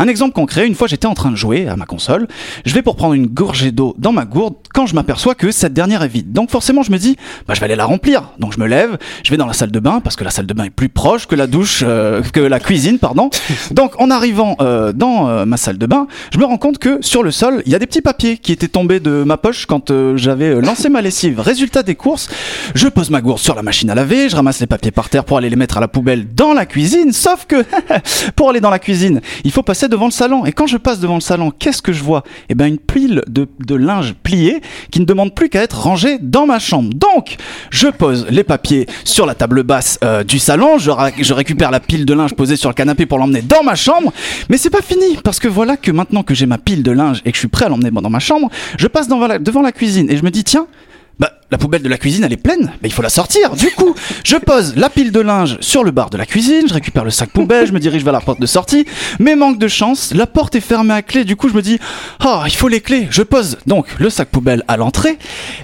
un 0.00 0.08
exemple 0.08 0.32
concret, 0.32 0.66
une 0.66 0.74
fois 0.74 0.88
j'étais 0.88 1.06
en 1.06 1.14
train 1.14 1.30
de 1.30 1.36
jouer 1.36 1.68
à 1.68 1.76
ma 1.76 1.86
console, 1.86 2.26
je 2.64 2.74
vais 2.74 2.82
pour 2.82 2.96
prendre 2.96 3.14
une 3.14 3.28
gorgée 3.28 3.70
d'eau 3.70 3.94
dans 3.96 4.10
ma 4.10 4.24
gourde 4.24 4.56
quand 4.74 4.86
je 4.86 4.96
m'aperçois 4.96 5.36
que 5.36 5.52
cette 5.52 5.72
dernière 5.72 6.02
est 6.02 6.08
vide. 6.08 6.32
Donc 6.32 6.50
forcément 6.50 6.82
je 6.82 6.90
me 6.90 6.98
dis, 6.98 7.16
bah, 7.46 7.54
je 7.54 7.60
vais 7.60 7.66
aller 7.66 7.76
la 7.76 7.84
remplir. 7.84 8.32
Donc 8.40 8.54
je 8.54 8.58
me 8.58 8.66
lève, 8.66 8.98
je 9.22 9.30
vais 9.30 9.36
dans 9.36 9.46
la 9.46 9.52
salle 9.52 9.70
de 9.70 9.78
bain 9.78 10.00
parce 10.00 10.16
que 10.16 10.24
la 10.24 10.30
salle 10.30 10.46
de 10.46 10.54
bain 10.54 10.64
est 10.64 10.70
plus 10.70 10.88
proche 10.88 11.28
que 11.28 11.36
la 11.36 11.46
douche, 11.46 11.84
euh, 11.86 12.22
que 12.32 12.40
la 12.40 12.58
cuisine, 12.58 12.98
pardon. 12.98 13.30
Donc 13.70 13.99
en 14.00 14.10
arrivant 14.10 14.56
euh, 14.60 14.92
dans 14.92 15.28
euh, 15.28 15.44
ma 15.44 15.58
salle 15.58 15.76
de 15.76 15.84
bain, 15.84 16.06
je 16.32 16.38
me 16.38 16.44
rends 16.44 16.56
compte 16.56 16.78
que 16.78 16.98
sur 17.02 17.22
le 17.22 17.30
sol, 17.30 17.62
il 17.66 17.72
y 17.72 17.74
a 17.74 17.78
des 17.78 17.86
petits 17.86 18.00
papiers 18.00 18.38
qui 18.38 18.50
étaient 18.50 18.66
tombés 18.66 18.98
de 18.98 19.24
ma 19.24 19.36
poche 19.36 19.66
quand 19.66 19.90
euh, 19.90 20.16
j'avais 20.16 20.58
lancé 20.62 20.88
ma 20.88 21.02
lessive. 21.02 21.38
Résultat 21.38 21.82
des 21.82 21.94
courses, 21.94 22.30
je 22.74 22.88
pose 22.88 23.10
ma 23.10 23.20
gourde 23.20 23.38
sur 23.38 23.54
la 23.54 23.62
machine 23.62 23.90
à 23.90 23.94
laver, 23.94 24.30
je 24.30 24.36
ramasse 24.36 24.58
les 24.58 24.66
papiers 24.66 24.90
par 24.90 25.10
terre 25.10 25.24
pour 25.24 25.36
aller 25.36 25.50
les 25.50 25.56
mettre 25.56 25.76
à 25.76 25.80
la 25.80 25.88
poubelle 25.88 26.26
dans 26.34 26.54
la 26.54 26.64
cuisine. 26.64 27.12
Sauf 27.12 27.44
que 27.46 27.62
pour 28.36 28.48
aller 28.48 28.60
dans 28.60 28.70
la 28.70 28.78
cuisine, 28.78 29.20
il 29.44 29.52
faut 29.52 29.62
passer 29.62 29.86
devant 29.86 30.06
le 30.06 30.12
salon. 30.12 30.46
Et 30.46 30.52
quand 30.52 30.66
je 30.66 30.78
passe 30.78 30.98
devant 30.98 31.16
le 31.16 31.20
salon, 31.20 31.50
qu'est-ce 31.50 31.82
que 31.82 31.92
je 31.92 32.02
vois? 32.02 32.24
Eh 32.48 32.54
ben 32.54 32.66
une 32.66 32.78
pile 32.78 33.22
de, 33.28 33.46
linge 33.74 34.14
plié 34.22 34.62
qui 34.90 35.00
ne 35.00 35.04
demande 35.04 35.34
plus 35.34 35.50
qu'à 35.50 35.62
être 35.62 35.78
rangé 35.78 36.16
dans 36.20 36.46
ma 36.46 36.58
chambre. 36.58 36.90
Donc, 36.94 37.36
je 37.70 37.88
pose 37.88 38.26
les 38.30 38.44
papiers 38.44 38.86
sur 39.04 39.26
la 39.26 39.34
table 39.34 39.62
basse 39.62 39.98
du 40.26 40.38
salon, 40.38 40.78
je 40.78 41.32
récupère 41.32 41.70
la 41.70 41.80
pile 41.80 42.06
de 42.06 42.14
linge 42.14 42.34
posée 42.34 42.56
sur 42.56 42.70
le 42.70 42.74
canapé 42.74 43.04
pour 43.06 43.18
l'emmener 43.18 43.42
dans 43.42 43.62
ma 43.62 43.74
chambre. 43.74 43.89
Mais 44.48 44.56
c'est 44.56 44.70
pas 44.70 44.82
fini 44.82 45.16
parce 45.22 45.38
que 45.38 45.48
voilà 45.48 45.76
que 45.76 45.90
maintenant 45.90 46.22
que 46.22 46.34
j'ai 46.34 46.46
ma 46.46 46.58
pile 46.58 46.82
de 46.82 46.90
linge 46.90 47.22
et 47.24 47.30
que 47.30 47.36
je 47.36 47.40
suis 47.40 47.48
prêt 47.48 47.66
à 47.66 47.68
l'emmener 47.68 47.90
dans 47.90 48.10
ma 48.10 48.18
chambre, 48.18 48.48
je 48.78 48.86
passe 48.86 49.08
devant 49.08 49.26
la, 49.26 49.38
devant 49.38 49.62
la 49.62 49.72
cuisine 49.72 50.10
et 50.10 50.16
je 50.16 50.24
me 50.24 50.30
dis 50.30 50.44
tiens. 50.44 50.66
Bah, 51.18 51.32
la 51.50 51.58
poubelle 51.58 51.82
de 51.82 51.88
la 51.88 51.98
cuisine 51.98 52.24
elle 52.24 52.32
est 52.32 52.36
pleine, 52.36 52.66
bah, 52.66 52.84
il 52.84 52.92
faut 52.92 53.02
la 53.02 53.08
sortir. 53.08 53.54
Du 53.56 53.70
coup, 53.70 53.94
je 54.24 54.36
pose 54.36 54.74
la 54.76 54.88
pile 54.88 55.12
de 55.12 55.20
linge 55.20 55.56
sur 55.60 55.84
le 55.84 55.90
bar 55.90 56.10
de 56.10 56.16
la 56.16 56.26
cuisine, 56.26 56.66
je 56.68 56.74
récupère 56.74 57.04
le 57.04 57.10
sac 57.10 57.30
poubelle, 57.30 57.66
je 57.66 57.72
me 57.72 57.80
dirige 57.80 58.04
vers 58.04 58.12
la 58.12 58.20
porte 58.20 58.40
de 58.40 58.46
sortie, 58.46 58.86
mais 59.18 59.36
manque 59.36 59.58
de 59.58 59.68
chance, 59.68 60.12
la 60.14 60.26
porte 60.26 60.54
est 60.54 60.60
fermée 60.60 60.94
à 60.94 61.02
clé. 61.02 61.24
Du 61.24 61.36
coup, 61.36 61.48
je 61.48 61.54
me 61.54 61.62
dis, 61.62 61.78
ah, 62.20 62.44
il 62.46 62.54
faut 62.54 62.68
les 62.68 62.80
clés. 62.80 63.08
Je 63.10 63.22
pose 63.22 63.58
donc 63.66 63.86
le 63.98 64.10
sac 64.10 64.28
poubelle 64.28 64.62
à 64.68 64.76
l'entrée 64.76 65.18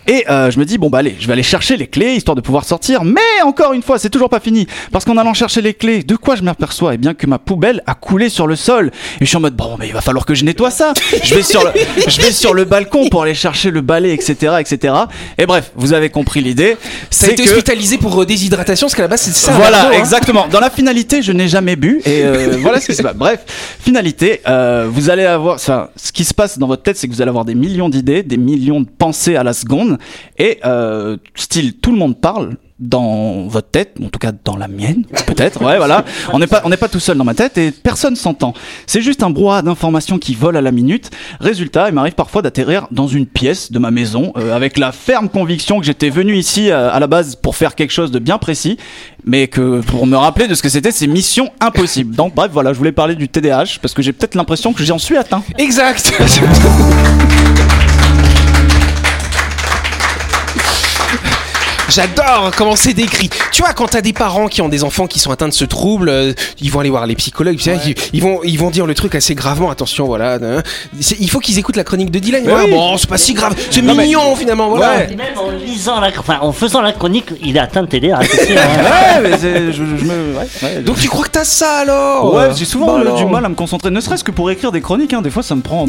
et 0.07 0.25
euh, 0.31 0.51
je 0.51 0.59
me 0.59 0.65
dis, 0.65 0.79
bon 0.79 0.91
bah 0.91 0.99
allez, 0.99 1.17
je 1.19 1.27
vais 1.27 1.33
aller 1.33 1.43
chercher 1.43 1.77
les 1.77 1.87
clés 1.87 2.15
histoire 2.15 2.35
de 2.35 2.41
pouvoir 2.41 2.65
sortir. 2.65 3.05
Mais 3.05 3.21
encore 3.45 3.73
une 3.73 3.83
fois, 3.83 3.99
c'est 3.99 4.11
toujours 4.11 4.29
pas 4.29 4.41
fini 4.41 4.67
parce 4.93 5.05
qu'en 5.05 5.17
allant 5.17 5.35
chercher 5.35 5.63
les 5.63 5.75
clés, 5.75 6.03
de 6.03 6.17
quoi 6.17 6.37
je 6.37 6.43
m'aperçois? 6.43 6.95
Eh 6.95 6.99
bien 6.99 7.15
que 7.15 7.27
ma 7.27 7.39
poubelle 7.39 7.83
a 7.87 7.95
coulé 7.95 8.29
sur 8.29 8.47
le 8.47 8.57
sol. 8.57 8.91
Et 9.21 9.25
je 9.25 9.27
suis 9.27 9.37
en 9.37 9.41
mode, 9.41 9.55
bon, 9.57 9.77
mais 9.79 9.87
il 9.87 9.93
va 9.93 10.01
falloir 10.01 10.27
que 10.27 10.35
je 10.35 10.45
nettoie 10.45 10.71
ça. 10.71 10.93
Je 11.23 11.35
vais 11.35 11.43
sur 11.43 11.65
le, 11.65 11.71
je 12.07 12.21
vais 12.21 12.33
sur 12.33 12.55
le 12.55 12.65
balcon 12.65 13.09
pour 13.09 13.23
aller 13.23 13.35
chercher 13.35 13.71
le 13.71 13.81
balai, 13.81 14.13
etc., 14.13 14.57
etc. 14.61 14.95
Et 15.39 15.47
bref, 15.47 15.73
vous 15.77 15.93
avez 15.93 16.11
compris 16.11 16.41
l'idée. 16.41 16.77
Ça 17.11 17.27
a 17.27 17.29
C'est 17.29 17.33
été 17.35 17.45
que 17.45 17.51
hospitalisé 17.51 17.99
pour 17.99 18.21
euh, 18.21 18.27
déshydratation, 18.27 18.87
parce 18.87 18.95
qu'à 18.95 19.03
la 19.03 19.09
base, 19.09 19.23
c'est 19.23 19.33
ça. 19.35 19.53
voilà, 19.53 19.83
Bordeaux, 19.83 19.97
hein. 19.97 19.99
exactement. 19.99 20.47
Dans 20.49 20.61
la 20.61 20.71
finalité, 20.71 21.23
je 21.23 21.33
n'ai 21.33 21.49
jamais 21.49 21.77
bu 21.77 22.01
et 22.05 22.25
euh, 22.25 22.57
voilà 22.61 22.81
ce 22.81 22.87
qui 22.87 22.95
se 22.95 23.03
passe. 23.03 23.17
Bref, 23.17 23.41
finalité, 23.81 24.41
euh, 24.49 24.89
vous 24.91 25.11
allez 25.11 25.25
avoir, 25.25 25.57
enfin, 25.57 25.89
ce 25.97 26.13
qui 26.13 26.25
se 26.25 26.35
passe 26.35 26.59
dans 26.59 26.67
votre 26.67 26.83
tête, 26.83 26.97
c'est 26.97 27.09
que 27.09 27.13
vous 27.13 27.23
allez 27.23 27.29
avoir 27.31 27.45
des 27.45 27.55
millions 27.55 27.89
d'idées, 27.89 28.23
des 28.23 28.37
millions 28.37 28.81
de 28.81 28.89
pensées 28.89 29.37
à 29.37 29.43
la 29.43 29.53
seconde 29.53 29.99
et 30.39 30.59
euh, 30.65 31.17
style 31.35 31.75
tout 31.75 31.93
le 31.93 31.99
monde 31.99 32.21
parle 32.21 32.57
dans 32.79 33.47
votre 33.47 33.71
tête, 33.71 33.97
en 34.03 34.09
tout 34.09 34.19
cas 34.19 34.33
dans 34.45 34.57
la 34.57 34.69
mienne, 34.69 35.05
peut-être. 35.27 35.65
Ouais, 35.65 35.79
voilà. 35.79 36.05
On 36.33 36.39
n'est 36.39 36.47
pas, 36.47 36.61
on 36.65 36.69
n'est 36.69 36.77
pas 36.77 36.89
tout 36.89 37.01
seul 37.01 37.17
dans 37.17 37.25
ma 37.25 37.35
tête 37.35 37.57
et 37.57 37.71
personne 37.71 38.17
s'entend. 38.17 38.53
C'est 38.87 39.01
juste 39.01 39.23
un 39.23 39.31
brouhaha 39.31 39.63
d'informations 39.63 40.19
qui 40.19 40.35
vole 40.35 40.57
à 40.57 40.61
la 40.61 40.73
minute. 40.73 41.11
Résultat, 41.41 41.89
il 41.89 41.95
m'arrive 41.95 42.13
parfois 42.13 42.43
d'atterrir 42.43 42.87
dans 42.91 43.07
une 43.07 43.27
pièce 43.27 43.73
de 43.73 43.79
ma 43.79 43.91
maison 43.91 44.33
euh, 44.37 44.55
avec 44.55 44.77
la 44.79 44.93
ferme 44.93 45.31
conviction 45.31 45.81
que 45.81 45.87
j'étais 45.87 46.11
venu 46.11 46.37
ici 46.37 46.71
euh, 46.71 46.91
à 46.93 47.01
la 47.01 47.07
base 47.07 47.37
pour 47.37 47.57
faire 47.57 47.75
quelque 47.75 47.93
chose 47.93 48.11
de 48.11 48.19
bien 48.19 48.37
précis, 48.37 48.77
mais 49.25 49.49
que 49.49 49.81
pour 49.81 50.07
me 50.07 50.17
rappeler 50.17 50.47
de 50.47 50.55
ce 50.55 50.63
que 50.63 50.69
c'était, 50.69 50.93
c'est 50.93 51.07
mission 51.07 51.51
impossible. 51.61 52.15
Donc 52.15 52.35
bref, 52.35 52.51
voilà, 52.53 52.75
je 52.75 52.79
voulais 52.79 52.93
parler 52.93 53.15
du 53.15 53.29
TDAH 53.29 53.79
parce 53.81 53.95
que 53.95 54.03
j'ai 54.03 54.13
peut-être 54.13 54.35
l'impression 54.35 54.75
que 54.75 54.85
j'en 54.85 54.99
suis 54.99 55.17
atteint. 55.17 55.43
Exact. 55.57 56.13
J'adore 61.89 62.51
comment 62.57 62.77
c'est 62.77 62.93
décrit. 62.95 63.31
Tu 63.53 63.63
vois, 63.63 63.73
quand 63.73 63.87
t'as 63.89 64.01
des 64.01 64.13
parents 64.13 64.49
qui 64.49 64.61
ont 64.63 64.69
des 64.69 64.85
enfants 64.85 65.07
qui 65.07 65.19
sont 65.19 65.31
atteints 65.31 65.49
de 65.49 65.53
ce 65.55 65.65
trouble, 65.65 66.09
euh, 66.09 66.33
ils 66.61 66.71
vont 66.71 66.81
aller 66.81 66.91
voir 66.91 67.07
les 67.07 67.15
psychologues. 67.15 67.59
ils, 67.87 67.95
ils 68.13 68.23
vont, 68.23 68.41
ils 68.45 68.59
vont 68.59 68.71
dire 68.71 68.87
le 68.87 68.95
truc 68.95 69.15
assez 69.15 69.35
gravement. 69.35 69.71
Attention, 69.71 70.07
voilà. 70.07 70.35
hein. 70.35 70.63
Il 71.21 71.31
faut 71.31 71.41
qu'ils 71.41 71.59
écoutent 71.59 71.77
la 71.77 71.85
chronique 71.85 72.11
de 72.11 72.19
Dylan. 72.19 72.45
Ouais, 72.47 72.53
oui. 72.65 72.71
Bon, 72.71 72.97
c'est 72.99 73.09
pas 73.09 73.19
si 73.19 73.35
grave. 73.35 73.55
C'est 73.71 73.83
Non, 73.83 73.95
mais- 73.95 74.05
mignon 74.05 74.35
finalement. 74.37 74.69
Voilà. 74.71 74.97
Ouais. 74.97 75.09
Et 75.13 75.17
même 75.17 75.37
en 75.39 75.51
lisant 75.51 76.01
la, 76.01 76.11
enfin, 76.19 76.39
en 76.41 76.53
faisant 76.53 76.81
la 76.83 76.93
chronique, 76.93 77.27
il 77.43 77.57
est 77.57 77.61
atteint 77.61 77.83
de 77.83 77.91
sûr, 77.91 78.13
hein. 78.13 78.21
Ouais, 78.21 79.21
mais 79.23 79.33
je, 79.33 79.73
je 79.73 79.83
me. 80.05 80.37
Ouais, 80.37 80.47
ouais. 80.63 80.83
Donc 80.83 80.99
tu 80.99 81.09
crois 81.09 81.25
que 81.25 81.31
t'as 81.31 81.45
ça 81.45 81.79
alors? 81.79 82.35
Ouais, 82.35 82.49
j'ai 82.57 82.65
souvent 82.65 82.87
Bah 82.87 82.93
euh, 82.99 83.01
alors. 83.03 83.17
du 83.19 83.27
mal 83.27 83.45
à 83.45 83.49
me 83.49 83.55
concentrer, 83.55 83.91
ne 83.91 84.01
serait-ce 84.01 84.25
que 84.25 84.31
pour 84.33 84.51
écrire 84.51 84.73
des 84.73 84.81
chroniques, 84.81 85.13
hein, 85.13 85.23
des 85.23 85.31
fois 85.31 85.43
ça 85.43 85.55
me 85.55 85.61
prend. 85.63 85.87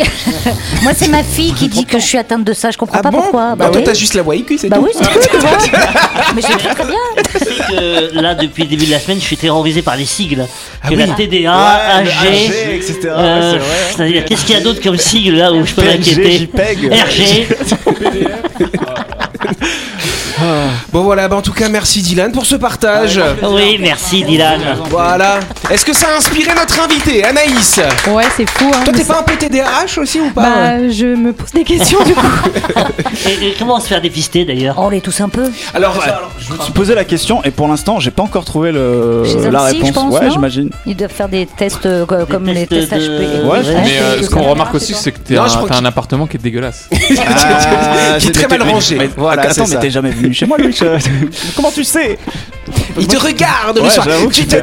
Moi, 0.84 0.92
c'est 0.96 1.08
ma 1.10 1.24
fille 1.24 1.54
qui 1.54 1.68
dit 1.68 1.86
que 1.86 2.00
je 2.00 2.06
suis 2.06 2.18
atteinte 2.18 2.44
de 2.44 2.54
ça. 2.54 2.72
Je 2.72 2.78
comprends 2.78 2.98
Ah 3.00 3.04
pas 3.04 3.12
bon? 3.12 3.22
pourquoi. 3.22 3.56
Bah, 3.56 3.68
toi 3.70 3.78
oui. 3.78 3.84
t'as 3.84 3.94
juste 3.94 4.14
la 4.14 4.22
voix 4.22 4.36
aiguë, 4.36 4.58
c'est 4.58 4.70
Bah 4.70 4.78
tout. 4.78 4.84
oui, 4.86 4.92
c'est 4.94 5.30
tout. 5.30 5.46
Mais 6.36 6.42
je 6.42 6.52
le 6.54 6.60
fais 6.60 6.74
très 6.74 6.86
bien. 6.86 6.96
Tu 7.32 7.40
sais 7.40 7.56
que 7.70 8.20
là, 8.22 8.36
depuis 8.36 8.64
le 8.64 8.70
début 8.70 8.86
de 8.86 8.92
la 8.92 9.00
semaine, 9.00 9.20
je 9.20 9.26
suis 9.26 9.38
terrorisé 9.38 9.82
par 9.82 9.96
les 9.96 10.06
sigles. 10.06 10.46
Ah 10.84 10.90
que 10.90 10.96
oui. 10.96 11.06
la 11.06 11.14
TDA, 11.14 11.38
Ouais, 11.38 11.94
AG, 11.94 12.08
AG, 12.08 12.76
etc. 12.76 13.00
euh, 13.06 13.60
c'est-à-dire, 13.96 14.26
qu'est-ce 14.26 14.46
qu'il 14.46 14.56
y 14.56 14.58
a 14.58 14.62
d'autre 14.62 14.82
comme 14.82 14.98
sigle 14.98 15.36
là 15.38 15.52
où 15.52 15.66
je 15.66 15.74
peux 15.74 15.84
m'inquiéter. 15.84 16.50
RG. 16.92 17.48
Bon 20.92 21.04
voilà, 21.04 21.28
bah 21.28 21.36
en 21.36 21.42
tout 21.42 21.54
cas 21.54 21.70
merci 21.70 22.02
Dylan 22.02 22.32
pour 22.32 22.46
ce 22.46 22.56
partage. 22.56 23.20
Oui, 23.44 23.78
merci 23.80 24.24
Dylan. 24.24 24.62
Voilà. 24.90 25.40
Est-ce 25.70 25.86
que 25.86 25.94
ça 25.94 26.08
a 26.14 26.18
inspiré 26.18 26.52
notre 26.56 26.80
invité, 26.82 27.24
Anaïs 27.24 27.80
Ouais, 28.10 28.24
c'est 28.36 28.50
fou. 28.50 28.72
Hein, 28.74 28.84
Toi 28.86 28.94
t'es 28.94 29.04
pas 29.04 29.20
un 29.20 29.24
peu 29.24 29.36
TDAH 29.36 30.00
aussi 30.02 30.20
ou 30.20 30.30
pas 30.32 30.42
Bah, 30.50 30.90
je 30.90 31.06
me 31.16 31.34
pose 31.34 31.52
des 31.52 31.64
questions 31.64 32.04
du 32.04 32.14
coup. 32.14 32.26
Et, 33.26 33.48
et 33.50 33.56
comment 33.58 33.80
se 33.80 33.88
faire 33.88 34.02
dépister 34.02 34.46
d'ailleurs? 34.46 34.76
On 34.78 34.90
les 34.90 35.02
tous 35.02 35.20
un 35.22 35.30
peu. 35.30 35.52
Alors, 35.74 36.04
Je 36.50 36.54
me 36.54 36.62
suis 36.62 36.72
posé 36.74 36.96
la 36.96 37.04
question 37.04 37.44
et 37.44 37.52
pour 37.52 37.68
l'instant 37.68 38.00
j'ai 38.00 38.12
pas 38.12 38.24
encore 38.24 38.46
trouvé 38.46 38.72
le, 38.72 39.24
Chez 39.26 39.46
un 39.48 39.52
la 39.52 39.64
réponse. 39.64 39.92
pense, 39.92 40.14
ouais, 40.14 40.32
j'imagine. 40.32 40.70
Ils 40.86 40.96
doivent 40.96 41.12
faire 41.12 41.28
des 41.28 41.46
tests 41.46 41.86
euh, 41.86 42.06
co- 42.06 42.26
comme 42.30 42.46
les 42.46 42.66
tests 42.68 42.92
HP. 42.94 43.44
Ouais, 43.46 43.64
je. 43.64 43.72
Mais 43.72 43.98
euh, 44.00 44.24
ce 44.24 44.30
qu'on 44.30 44.44
remarque 44.44 44.76
aussi, 44.76 44.94
c'est 44.94 45.12
que 45.12 45.18
un- 45.38 45.46
t'as 45.48 45.50
qu'il- 45.66 45.74
un 45.74 45.86
appartement 45.86 46.26
qui 46.26 46.38
est 46.38 46.40
dégueulasse. 46.40 46.88
qui 46.92 48.28
est 48.28 48.32
très 48.32 48.48
mal 48.48 48.62
rangé. 48.64 48.96
Mais, 48.98 49.10
Voilà, 49.18 49.42
attends, 49.44 49.54
c'est 49.54 49.62
mais 49.62 49.68
ça. 49.68 49.78
t'es 49.78 49.90
jamais 49.90 50.12
venu 50.12 50.34
chez 50.34 50.46
moi, 50.46 50.58
Louis. 50.58 50.72
je- 50.80 51.54
Comment 51.56 51.72
tu 51.72 51.84
sais? 51.84 52.18
Il 53.00 53.08
te 53.08 53.18
regarde 53.18 53.80
le 53.82 53.90
soir. 53.90 54.08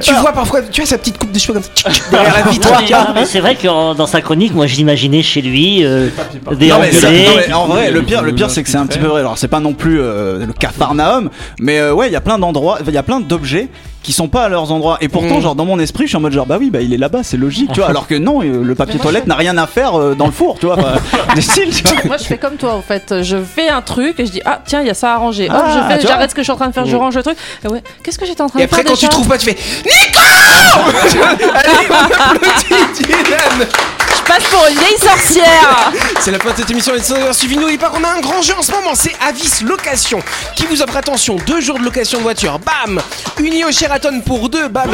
Tu, 0.01 0.15
vois 0.15 0.33
parfois, 0.33 0.61
tu 0.63 0.81
vois 0.81 0.89
sa 0.89 0.99
petite 0.99 1.19
coupe 1.19 1.33
de 1.33 1.39
cheveux 1.39 1.55
comme 1.55 1.63
ça 1.63 1.91
derrière 2.11 2.35
la 2.45 2.51
vitre. 2.51 2.69
Non, 2.71 2.77
mais, 2.83 2.91
non, 2.91 3.07
mais 3.15 3.25
c'est 3.27 3.41
vrai 3.41 3.55
que 3.57 3.67
dans 3.95 4.07
sa 4.07 4.21
chronique, 4.21 4.55
moi 4.55 4.67
je 4.67 4.77
l'imaginais 4.77 5.23
chez 5.23 5.41
lui, 5.43 5.85
euh, 5.85 6.09
des 6.53 6.69
Non 6.69 6.77
mais, 6.81 6.93
ça- 6.93 7.09
engueulés. 7.09 7.25
non, 7.27 7.35
mais 7.49 7.53
en 7.55 7.67
vrai, 7.67 7.91
le 7.91 8.03
pire, 8.03 8.23
le 8.23 8.35
pire, 8.35 8.51
c'est 8.51 8.63
que 8.63 8.69
c'est 8.71 8.77
un 8.77 8.87
petit 8.87 8.99
peu 8.99 9.07
vrai. 9.07 9.21
Alors, 9.21 9.39
c'est 9.39 9.49
pas 9.49 9.61
non 9.61 9.73
plus 9.73 10.01
euh, 10.01 10.45
le 10.47 10.53
Capharnaüm, 10.53 11.31
mais 11.61 11.74
euh, 11.79 11.93
ouais, 11.93 12.09
il 12.09 12.13
y 12.13 12.17
a 12.17 12.21
plein 12.21 12.39
d'endroits, 12.39 12.79
il 12.87 12.93
y 12.93 12.97
a 12.99 13.03
plein 13.03 13.21
d'objets 13.21 13.69
qui 14.03 14.13
sont 14.13 14.29
pas 14.29 14.45
à 14.45 14.49
leurs 14.51 14.71
endroits. 14.71 14.99
Et 15.01 15.09
pourtant, 15.09 15.39
Mm. 15.39 15.43
genre 15.43 15.55
dans 15.55 15.65
mon 15.65 15.79
esprit, 15.79 16.05
je 16.05 16.09
suis 16.09 16.17
en 16.17 16.21
mode 16.21 16.33
genre 16.33 16.45
bah 16.45 16.57
oui, 16.61 16.69
bah 16.69 16.83
il 16.83 16.93
est 16.93 16.99
là-bas, 16.99 17.23
c'est 17.23 17.39
logique, 17.39 17.73
tu 17.73 17.81
vois. 17.81 17.89
Alors 17.91 18.07
que 18.07 18.15
non, 18.15 18.43
euh, 18.43 18.63
le 18.63 18.75
papier 18.75 18.99
toilette 19.01 19.27
n'a 19.27 19.35
rien 19.35 19.57
à 19.57 19.67
faire 19.67 19.99
euh, 19.99 20.15
dans 20.15 20.27
le 20.27 20.33
four, 20.33 20.59
tu 20.59 20.67
vois. 20.67 20.77
Des 21.35 21.41
styles, 21.41 21.71
tu 21.75 21.83
vois. 21.85 21.97
Moi, 22.05 22.17
je 22.19 22.25
fais 22.25 22.37
comme 22.37 22.57
toi, 22.57 22.75
en 22.75 22.83
fait. 22.83 23.23
Je 23.23 23.39
fais 23.43 23.69
un 23.71 23.81
truc 23.81 24.21
et 24.21 24.27
je 24.27 24.31
dis, 24.33 24.43
ah, 24.45 24.61
tiens, 24.67 24.83
il 24.83 24.87
y 24.87 24.91
a 24.91 24.95
ça 24.95 25.15
à 25.15 25.17
ranger. 25.17 25.49
Hop, 25.49 25.57
Ah, 25.59 25.71
je 25.89 25.95
fais, 26.03 26.07
j'arrête 26.07 26.29
ce 26.31 26.35
que 26.35 26.43
je 26.43 26.45
suis 26.45 26.53
en 26.53 26.57
train 26.57 26.69
de 26.69 26.75
faire, 26.75 26.85
je 26.85 26.95
Mm. 26.97 26.99
range 27.01 27.17
le 27.17 27.23
truc. 27.23 27.39
Et 27.65 27.69
ouais, 27.69 27.83
qu'est-ce 28.03 28.19
que 28.19 28.27
j'étais 28.27 28.43
en 28.43 28.49
train 28.51 28.59
Et 28.61 28.65
de 28.65 28.69
faire 28.69 28.81
après, 28.81 28.91
quand 28.91 28.97
tu 28.99 29.09
trouves 29.09 29.27
pas, 29.29 29.39
tu 29.39 29.47
fais 29.47 29.55
Nico 29.85 30.21
Allez, 31.55 31.89
on 31.91 32.35
applaudit 32.35 33.03
Dylan 33.05 33.67
Je 33.94 33.94
passe 34.25 34.45
pour 34.45 34.67
une 34.69 34.79
vieille 34.79 34.99
sorcière 34.99 35.93
C'est 36.21 36.31
la 36.31 36.39
fin 36.39 36.51
de 36.53 36.57
cette 36.57 36.71
émission. 36.71 36.93
Suivez-nous. 37.33 37.69
Et 37.69 37.79
pas 37.79 37.89
qu'on 37.91 38.05
a 38.05 38.09
un 38.09 38.21
grand 38.21 38.43
jeu 38.43 38.55
en 38.59 38.63
ce 38.63 38.73
moment. 38.73 38.95
C'est 38.95 39.13
Avis 39.27 39.65
Location 39.65 40.21
qui 40.57 40.67
vous 40.67 40.83
offre 40.83 40.97
attention 40.97 41.37
deux 41.47 41.61
jours 41.61 41.79
de 41.79 41.85
location 41.85 42.19
de 42.19 42.23
voiture. 42.23 42.59
Bam 42.59 43.01
Uni 43.39 43.65
au 43.65 43.73
Sheraton 43.73 44.21
pour 44.25 44.49
deux. 44.49 44.69
Bam 44.69 44.91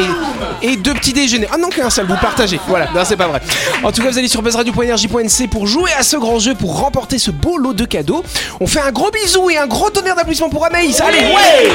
et, 0.62 0.72
et 0.72 0.76
deux 0.76 0.94
petits 0.94 1.12
déjeuners. 1.12 1.48
Ah 1.52 1.56
non, 1.58 1.68
qu'un 1.68 1.90
seul. 1.90 2.06
Vous 2.06 2.16
partagez. 2.16 2.60
Voilà. 2.68 2.88
Non, 2.94 3.02
c'est 3.04 3.16
pas 3.16 3.28
vrai. 3.28 3.40
En 3.82 3.92
tout 3.92 4.02
cas, 4.02 4.10
vous 4.10 4.18
allez 4.18 4.28
sur 4.28 4.42
buzzradio.energie.nc 4.42 5.50
pour 5.50 5.66
jouer 5.66 5.92
à 5.98 6.02
ce 6.02 6.16
grand 6.16 6.38
jeu, 6.38 6.54
pour 6.54 6.78
remporter 6.80 7.18
ce 7.18 7.30
beau 7.30 7.58
lot 7.58 7.72
de 7.72 7.84
cadeaux. 7.84 8.24
On 8.60 8.66
fait 8.66 8.80
un 8.80 8.92
gros 8.92 9.10
bisou 9.10 9.50
et 9.50 9.58
un 9.58 9.66
gros 9.66 9.90
tonnerre 9.90 10.16
d'applaudissements 10.16 10.50
pour 10.50 10.64
Anaïs. 10.64 11.00
Allez, 11.00 11.20
ouais 11.20 11.70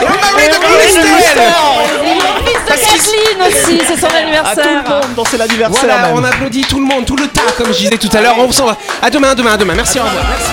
Et 0.00 0.04
on 0.04 0.20
Marie 0.20 0.48
de 0.48 2.31
C'est 2.76 2.86
Kathleen 2.86 3.42
aussi, 3.46 3.80
c'est 3.86 4.00
son 4.00 4.06
À 4.06 4.10
tout 4.10 4.16
anniversaire 4.16 4.64
le 4.84 4.90
monde, 4.90 5.14
dans 5.16 5.24
c'est 5.24 5.38
l'anniversaire. 5.38 5.80
Voilà, 5.82 6.06
même. 6.08 6.16
on 6.16 6.24
applaudit 6.24 6.62
tout 6.62 6.80
le 6.80 6.86
monde, 6.86 7.04
tout 7.04 7.16
le 7.16 7.26
tas, 7.28 7.52
comme 7.56 7.72
je 7.72 7.78
disais 7.78 7.98
tout 7.98 8.10
à 8.16 8.20
l'heure. 8.20 8.36
On 8.38 8.50
s'en 8.52 8.66
va. 8.66 8.76
À 9.00 9.10
demain, 9.10 9.30
à 9.30 9.34
demain, 9.34 9.52
à 9.52 9.56
demain. 9.56 9.74
Merci, 9.74 9.98
au 9.98 10.04
revoir. 10.04 10.24
Merci. 10.28 10.52